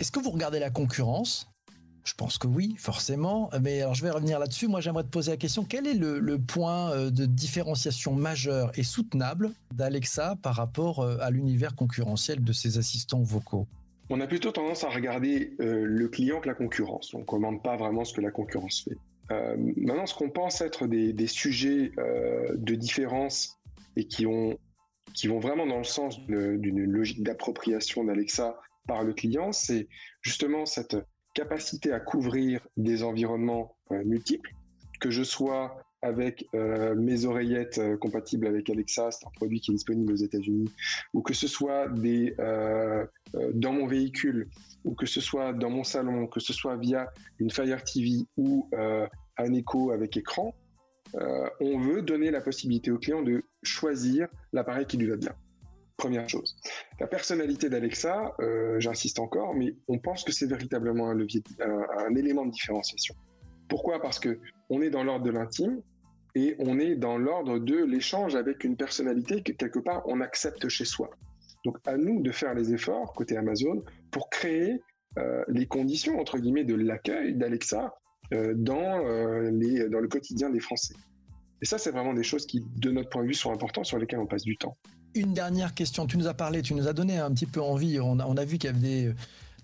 Est-ce 0.01 0.11
que 0.11 0.19
vous 0.19 0.31
regardez 0.31 0.59
la 0.59 0.71
concurrence? 0.71 1.49
Je 2.03 2.15
pense 2.15 2.37
que 2.37 2.49
oui, 2.49 2.75
forcément. 2.77 3.51
Mais 3.63 3.83
alors, 3.83 3.95
je 3.95 4.03
vais 4.03 4.11
revenir 4.11 4.41
là-dessus. 4.41 4.67
Moi, 4.67 4.81
j'aimerais 4.81 5.05
te 5.05 5.11
poser 5.11 5.31
la 5.31 5.37
question 5.37 5.65
quel 5.65 5.87
est 5.87 5.95
le, 5.95 6.39
point 6.41 6.91
euh, 6.91 7.11
de 7.11 7.25
différenciation 7.25 8.17
majeur 8.17 8.73
et 8.77 8.83
soutenable 8.83 9.53
d'Alexa 9.73 10.35
par 10.43 10.57
rapport 10.57 11.05
euh, 11.05 11.19
à 11.21 11.31
l'univers 11.31 11.77
concurrentiel 11.77 12.43
de 12.43 12.53
ses 12.53 12.79
assistants 12.79 13.23
vocaux? 13.23 13.69
On 14.11 14.21
a 14.21 14.27
plutôt 14.27 14.53
tendance 14.53 14.85
à 14.85 14.91
regarder 14.91 15.55
euh, 15.61 15.85
le 15.85 16.09
client 16.09 16.41
que 16.41 16.49
la 16.49 16.55
concurrence. 16.55 17.15
On 17.15 17.21
ne 17.21 17.25
commande 17.25 17.63
pas 17.63 17.77
vraiment 17.77 18.05
ce 18.05 18.13
que 18.13 18.21
la 18.21 18.31
concurrence 18.31 18.83
fait. 18.83 18.97
Euh, 19.31 19.57
maintenant, 19.77 20.07
ce 20.07 20.15
qu'on 20.15 20.31
pense 20.31 20.61
être 20.61 20.87
des, 20.87 21.27
sujets 21.27 21.93
euh, 21.99 22.55
de 22.55 22.75
différence 22.75 23.59
et 23.97 24.05
qui, 24.05 24.27
ont, 24.27 24.59
qui 25.15 25.29
vont 25.29 25.41
vraiment 25.41 25.67
dans 25.67 25.79
le 25.79 25.85
sens 25.85 26.21
d'une 26.27 26.85
logique 26.85 27.23
d'appropriation 27.23 28.05
d'Alexa 28.05 28.59
par 28.87 29.03
le 29.03 29.15
client, 29.15 29.53
c'est 29.53 29.89
justement 30.21 30.67
cette 30.67 30.97
capacité 31.33 31.93
à 31.93 32.01
couvrir 32.01 32.67
des 32.77 33.03
environnements 33.03 33.77
multiples, 33.91 34.55
que 35.01 35.11
je 35.11 35.23
sois 35.23 35.84
avec 36.05 36.47
euh, 36.55 36.95
mes 36.95 37.25
oreillettes 37.25 37.79
euh, 37.79 37.97
compatibles 37.97 38.47
avec 38.47 38.69
Alexa, 38.69 39.11
c'est 39.11 39.27
un 39.27 39.31
produit 39.31 39.61
qui 39.61 39.71
est 39.71 39.75
disponible 39.75 40.13
aux 40.13 40.17
États-Unis, 40.17 40.71
ou 41.15 41.23
que 41.23 41.33
ce 41.33 41.49
soit 41.49 41.89
euh, 41.89 43.07
dans 43.55 43.73
mon 43.73 43.87
véhicule, 43.87 44.51
ou 44.85 44.95
que 44.95 45.07
ce 45.07 45.23
soit 45.23 45.55
dans 45.55 45.71
mon 45.71 45.83
salon, 45.83 46.27
que 46.27 46.41
ce 46.41 46.53
soit 46.53 46.77
via 46.77 47.11
une 47.39 47.51
Fire 47.51 47.83
TV 47.83 48.27
ou 48.37 48.69
un 49.39 49.53
écho 49.55 49.93
avec 49.93 50.17
écran, 50.19 50.55
on 51.61 51.79
veut 51.79 52.03
donner 52.03 52.31
la 52.31 52.43
possibilité 52.43 52.91
au 52.91 52.99
client 52.99 53.23
de 53.23 53.43
choisir 53.63 54.29
l'appareil 54.53 54.85
qui 54.85 54.99
lui 54.99 55.07
va 55.07 55.17
bien. 55.17 55.35
Première 55.97 56.29
chose. 56.29 56.55
La 57.01 57.07
personnalité 57.07 57.71
d'Alexa, 57.71 58.37
j'insiste 58.79 59.19
encore, 59.19 59.55
mais 59.55 59.75
on 59.89 59.99
pense 59.99 60.23
que 60.23 60.33
c'est 60.33 60.47
véritablement 60.47 61.09
un 61.09 61.15
levier, 61.15 61.43
un, 61.61 62.15
élément 62.15 62.45
de 62.45 62.51
différenciation. 62.51 63.15
Pourquoi? 63.69 64.03
Parce 64.03 64.19
que 64.19 64.39
on 64.69 64.83
est 64.83 64.91
dans 64.91 65.03
l'ordre 65.03 65.25
de 65.25 65.31
l'intime, 65.31 65.81
et 66.35 66.57
on 66.59 66.79
est 66.79 66.95
dans 66.97 67.19
l'ordre 67.19 67.59
de 67.59 67.85
l'échange 67.85 68.35
avec 68.35 68.65
une 68.65 68.77
personnalité 68.77 69.43
que 69.43 69.53
quelque 69.53 69.79
part 69.79 70.03
on 70.07 70.21
accepte 70.21 70.69
chez 70.69 70.85
soi. 70.85 71.11
Donc 71.65 71.79
à 71.87 71.97
nous 71.97 72.23
de 72.23 72.31
faire 72.31 72.55
les 72.55 72.73
efforts 72.73 73.13
côté 73.13 73.37
Amazon 73.37 73.83
pour 74.11 74.29
créer 74.31 74.83
euh, 75.19 75.45
les 75.49 75.67
conditions 75.67 76.19
entre 76.19 76.39
guillemets 76.39 76.65
de 76.65 76.75
l'accueil 76.75 77.35
d'Alexa 77.35 77.95
euh, 78.33 78.55
dans, 78.57 79.07
euh, 79.07 79.51
les, 79.51 79.89
dans 79.89 80.01
le 80.01 80.09
quotidien 80.09 80.51
des 80.51 80.61
Français. 80.61 80.95
Et 81.63 81.67
ça, 81.67 81.79
c'est 81.79 81.93
vraiment 81.93 82.15
des 82.15 82.25
choses 82.25 82.47
qui, 82.47 82.63
de 82.77 82.91
notre 82.91 83.09
point 83.09 83.23
de 83.23 83.29
vue, 83.29 83.35
sont 83.35 83.53
importantes 83.53 83.87
sur 83.87 83.99
lesquelles 83.99 84.19
on 84.19 84.27
passe 84.27 84.43
du 84.43 84.57
temps. 84.57 84.77
Une 85.15 85.33
dernière 85.33 85.73
question. 85.73 86.07
Tu 86.07 86.19
nous 86.19 86.27
as 86.27 86.35
parlé, 86.35 86.61
tu 86.61 86.75
nous 86.75 86.89
as 86.89 86.93
donné 86.93 87.17
un 87.17 87.31
petit 87.31 87.47
peu 87.47 87.63
envie. 87.63 88.01
On 88.01 88.19
a, 88.19 88.27
on 88.27 88.37
a 88.37 88.45
vu 88.45 88.59
qu'il 88.59 88.69
y 88.69 88.73
avait 88.73 88.81
des, 88.81 89.15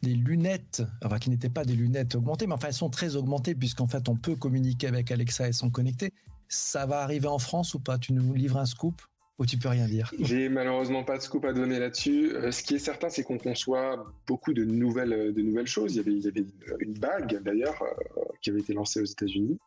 des 0.03 0.15
lunettes, 0.15 0.83
enfin 1.05 1.19
qui 1.19 1.31
n'étaient 1.31 1.51
pas 1.51 1.65
des 1.65 1.75
lunettes 1.75 2.15
augmentées, 2.15 2.47
mais 2.47 2.55
enfin 2.55 2.69
elles 2.69 2.75
sont 2.75 2.91
très 2.91 3.17
augmentées 3.17 3.55
puisqu'en 3.55 3.87
fait 3.87 4.09
on 4.09 4.17
peut 4.17 4.37
communiquer 4.37 4.87
avec 4.87 5.11
Alexa 5.11 5.49
et 5.49 5.53
sont 5.53 5.71
connectés. 5.71 6.13
Ça 6.53 6.85
va 6.85 7.03
arriver 7.03 7.29
en 7.29 7.39
France 7.39 7.75
ou 7.75 7.79
pas? 7.79 7.97
Tu 7.97 8.13
nous 8.13 8.35
livres 8.35 8.57
un 8.59 8.67
scoop 8.67 9.01
ou 9.39 9.47
tu 9.47 9.57
peux 9.57 9.69
rien 9.69 9.87
dire? 9.87 10.13
J'ai 10.19 10.49
malheureusement 10.49 11.05
pas 11.05 11.17
de 11.17 11.23
scoop 11.23 11.45
à 11.45 11.53
donner 11.53 11.79
là-dessus. 11.79 12.35
Euh, 12.35 12.51
ce 12.51 12.65
qui 12.65 12.75
est 12.75 12.81
certain, 12.81 13.09
c'est 13.09 13.23
qu'on 13.23 13.39
conçoit 13.39 14.05
beaucoup 14.27 14.53
de 14.53 14.65
nouvelles, 14.65 15.13
euh, 15.13 15.33
de 15.33 15.43
nouvelles 15.43 15.69
choses. 15.69 15.95
Il 15.95 16.19
y 16.19 16.29
avait, 16.29 16.45
une 16.81 16.95
bague 16.95 17.41
d'ailleurs 17.45 17.81
euh, 17.83 18.23
qui 18.43 18.51
avait 18.51 18.59
été 18.59 18.75
lancée 18.75 19.01
aux 19.01 19.05
États-Unis. 19.05 19.59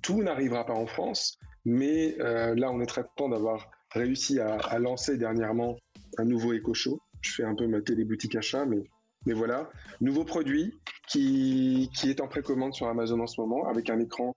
tout 0.00 0.22
n'arrivera 0.22 0.64
pas 0.64 0.74
en 0.74 0.86
France, 0.86 1.38
mais 1.64 2.16
là, 2.18 2.70
on 2.70 2.80
est 2.80 2.86
très 2.86 3.02
content 3.02 3.30
d'avoir 3.30 3.68
réussi 3.90 4.38
à, 4.38 4.78
lancer 4.78 5.16
dernièrement 5.18 5.76
un 6.18 6.24
nouveau 6.24 6.52
Eco 6.52 6.72
Show. 6.72 7.00
Je 7.20 7.32
fais 7.32 7.44
un 7.44 7.56
peu 7.56 7.66
ma 7.66 7.80
téléboutique 7.80 8.36
achat, 8.36 8.64
mais 8.64 8.84
mais 9.24 9.32
voilà, 9.32 9.68
nouveau 10.00 10.24
produit 10.24 10.72
qui, 11.08 11.90
qui 11.96 12.10
est 12.10 12.20
en 12.20 12.28
précommande 12.28 12.74
sur 12.74 12.86
Amazon 12.86 13.18
en 13.18 13.26
ce 13.26 13.40
moment 13.40 13.66
avec 13.66 13.90
un 13.90 13.98
écran 13.98 14.36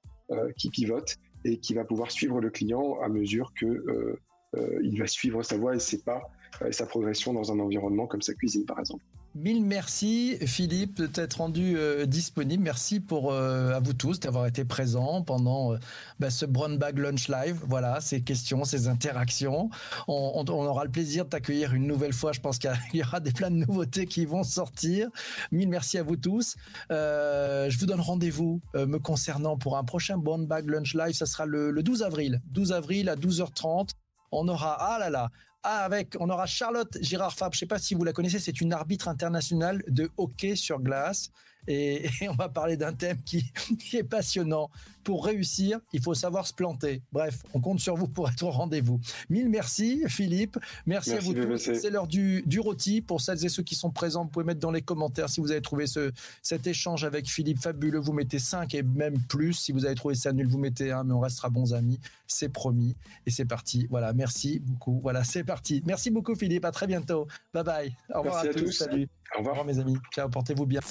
qui 0.58 0.72
pivote 0.72 1.16
et 1.46 1.58
qui 1.58 1.74
va 1.74 1.86
pouvoir 1.86 2.12
suivre 2.12 2.40
le 2.42 2.50
client 2.50 3.00
à 3.02 3.10
mesure 3.10 3.54
que 3.54 3.66
euh, 3.66 4.20
euh, 4.56 4.98
va 4.98 5.08
suivre 5.08 5.44
sa 5.44 5.58
voie 5.58 5.76
et 5.76 5.80
ses 5.80 6.02
pas 6.02 6.22
et 6.66 6.72
sa 6.72 6.86
progression 6.86 7.34
dans 7.34 7.52
un 7.52 7.60
environnement 7.60 8.08
comme 8.08 8.22
sa 8.22 8.34
cuisine 8.34 8.66
par 8.66 8.80
exemple. 8.80 9.04
Mille 9.36 9.64
merci 9.64 10.38
Philippe 10.48 10.98
de 10.98 11.06
t'être 11.06 11.36
rendu 11.36 11.78
euh, 11.78 12.08
disponible. 12.08 12.64
Merci 12.64 13.00
pour 13.00 13.32
euh, 13.32 13.74
à 13.74 13.80
vous 13.80 13.94
tous 13.94 14.20
d'avoir 14.20 14.48
été 14.48 14.66
présents 14.66 15.22
pendant 15.22 15.74
euh, 15.74 15.78
bah, 16.20 16.32
ce 16.32 16.48
Brown 16.48 16.80
Bag 16.80 16.98
Lunch 16.98 17.28
Live. 17.28 17.62
Voilà, 17.68 18.02
ces 18.02 18.22
questions, 18.22 18.66
ces 18.66 18.88
interactions. 18.88 19.70
On, 20.08 20.44
aura 20.48 20.84
le 20.84 20.90
plaisir 20.90 21.26
de 21.26 21.30
t'accueillir 21.30 21.76
une 21.76 21.86
nouvelle 21.86 22.14
fois. 22.14 22.32
Je 22.32 22.40
pense 22.40 22.58
qu'il 22.58 22.72
y 22.94 23.04
aura 23.04 23.20
des 23.20 23.32
plein 23.32 23.52
de 23.52 23.58
nouveautés 23.58 24.08
qui 24.08 24.26
vont 24.26 24.44
sortir. 24.44 25.10
Mille 25.52 25.70
merci 25.70 26.00
à 26.00 26.04
vous 26.04 26.18
tous. 26.18 26.56
je 26.90 27.80
vous 27.80 27.86
donne 27.86 28.02
rendez-vous 28.02 28.62
me 28.74 28.98
concernant 28.98 29.58
pour 29.58 29.78
un 29.78 29.84
prochain 29.84 30.18
Brown 30.18 30.48
Bag 30.48 30.68
Lunch 30.68 30.96
Live. 30.96 31.14
Ça 31.14 31.28
sera 31.28 31.46
le, 31.46 31.70
le 31.70 31.84
12 31.84 32.02
avril. 32.02 32.42
12 32.48 32.72
avril 32.72 33.10
à 33.10 33.16
12h30 33.16 33.90
on 34.32 34.48
aura 34.48 34.78
ah 34.80 35.00
là 35.00 35.10
là 35.10 35.30
avec, 35.64 36.16
on 36.20 36.30
aura 36.30 36.46
Charlotte 36.46 36.98
Girard-Fab. 37.02 37.54
Je 37.54 37.58
ne 37.58 37.60
sais 37.60 37.66
pas 37.66 37.80
si 37.80 37.96
vous 37.96 38.04
la 38.04 38.14
connaissez. 38.14 38.40
C'est 38.40 38.62
une 38.62 38.74
arbitre 38.74 39.08
internationale 39.08 39.84
de 39.88 40.10
hockey 40.18 40.56
sur 40.56 40.80
glace. 40.80 41.32
et, 42.22 42.28
on 42.28 42.34
va 42.34 42.50
parler 42.50 42.78
d'un 42.78 42.94
thème 42.94 43.18
qui, 43.26 43.52
est 43.94 44.04
passionnant. 44.04 44.70
Pour 45.04 45.26
réussir, 45.26 45.80
il 45.94 46.02
faut 46.02 46.14
savoir 46.14 46.46
se 46.46 46.54
planter. 46.54 47.02
Bref, 47.12 47.44
on 47.54 47.62
compte 47.62 47.80
sur 47.80 47.96
vous 47.96 48.08
pour 48.08 48.30
être 48.30 48.44
au 48.44 48.52
rendez-vous. 48.52 49.00
Mille 49.30 49.50
merci, 49.50 50.04
Philippe. 50.08 50.58
Merci, 50.86 51.14
à 51.14 51.20
vous 51.20 51.34
tous. 51.34 51.58
C'est 51.58 51.90
l'heure 51.90 52.08
du, 52.08 52.44
du 52.46 52.60
rôti. 52.60 53.02
Pour 53.02 53.22
celles 53.22 53.44
et 53.46 53.50
ceux 53.50 53.64
qui 53.64 53.76
sont 53.76 53.92
présents, 53.92 54.24
vous 54.24 54.30
pouvez 54.30 54.46
mettre 54.46 54.60
dans 54.60 54.72
les 54.72 54.82
commentaires 54.82 55.30
si 55.30 55.42
vous 55.42 55.52
avez 55.52 55.62
trouvé 55.62 55.88
ce, 55.88 56.12
cet 56.42 56.68
échange 56.68 57.06
avec 57.06 57.28
Philippe 57.28 57.60
fabuleux. 57.60 58.00
Vous 58.00 58.14
mettez 58.14 58.40
5 58.40 58.74
et 58.76 58.84
même 58.84 59.20
plus. 59.30 59.54
Si 59.54 59.72
vous 59.72 59.86
avez 59.86 59.96
trouvé 59.96 60.16
ça 60.16 60.34
nul, 60.34 60.48
vous 60.48 60.60
mettez 60.60 60.92
1, 60.92 61.06
mais 61.06 61.14
on 61.14 61.20
restera 61.20 61.50
bons 61.50 61.74
amis. 61.74 62.00
C'est 62.28 62.50
promis. 62.50 62.96
Et 63.26 63.32
c'est 63.32 63.46
parti. 63.46 63.88
Voilà, 63.90 64.14
merci 64.14 64.60
beaucoup. 64.60 65.00
Voilà, 65.02 65.24
c'est 65.24 65.44
parti. 65.44 65.82
Merci 65.86 66.12
beaucoup, 66.12 66.36
Philippe. 66.36 66.66
À 66.66 66.72
très 66.72 66.88
bientôt. 66.88 67.28
Bye 67.54 67.64
bye. 67.64 67.96
Au 68.14 68.20
revoir 68.20 68.40
à, 68.40 68.48
tous. 68.48 68.72
Salut. 68.72 69.08
Au 69.36 69.40
revoir, 69.40 69.64
mes 69.64 69.80
amis. 69.80 69.98
Ciao, 70.12 70.28
portez-vous 70.28 70.66
bien. 70.66 70.82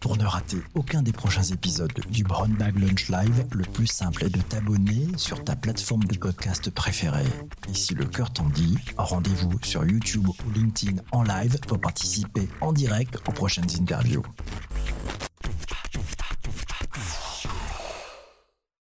Pour 0.00 0.16
ne 0.16 0.24
rater 0.24 0.58
aucun 0.74 1.02
des 1.02 1.12
prochains 1.12 1.42
épisodes 1.42 1.92
du 2.10 2.24
Brown 2.24 2.52
Bag 2.52 2.78
Lunch 2.78 3.08
Live, 3.08 3.46
le 3.52 3.64
plus 3.64 3.86
simple 3.86 4.24
est 4.24 4.30
de 4.30 4.40
t'abonner 4.40 5.06
sur 5.16 5.42
ta 5.44 5.56
plateforme 5.56 6.04
de 6.04 6.18
podcast 6.18 6.70
préférée. 6.70 7.26
Et 7.70 7.74
si 7.74 7.94
le 7.94 8.04
cœur 8.04 8.32
t'en 8.32 8.48
dit, 8.48 8.76
rendez-vous 8.96 9.52
sur 9.62 9.84
YouTube 9.84 10.28
ou 10.28 10.50
LinkedIn 10.50 11.00
en 11.12 11.22
live 11.22 11.58
pour 11.60 11.80
participer 11.80 12.48
en 12.60 12.72
direct 12.72 13.16
aux 13.28 13.32
prochaines 13.32 13.70
interviews. 13.80 14.22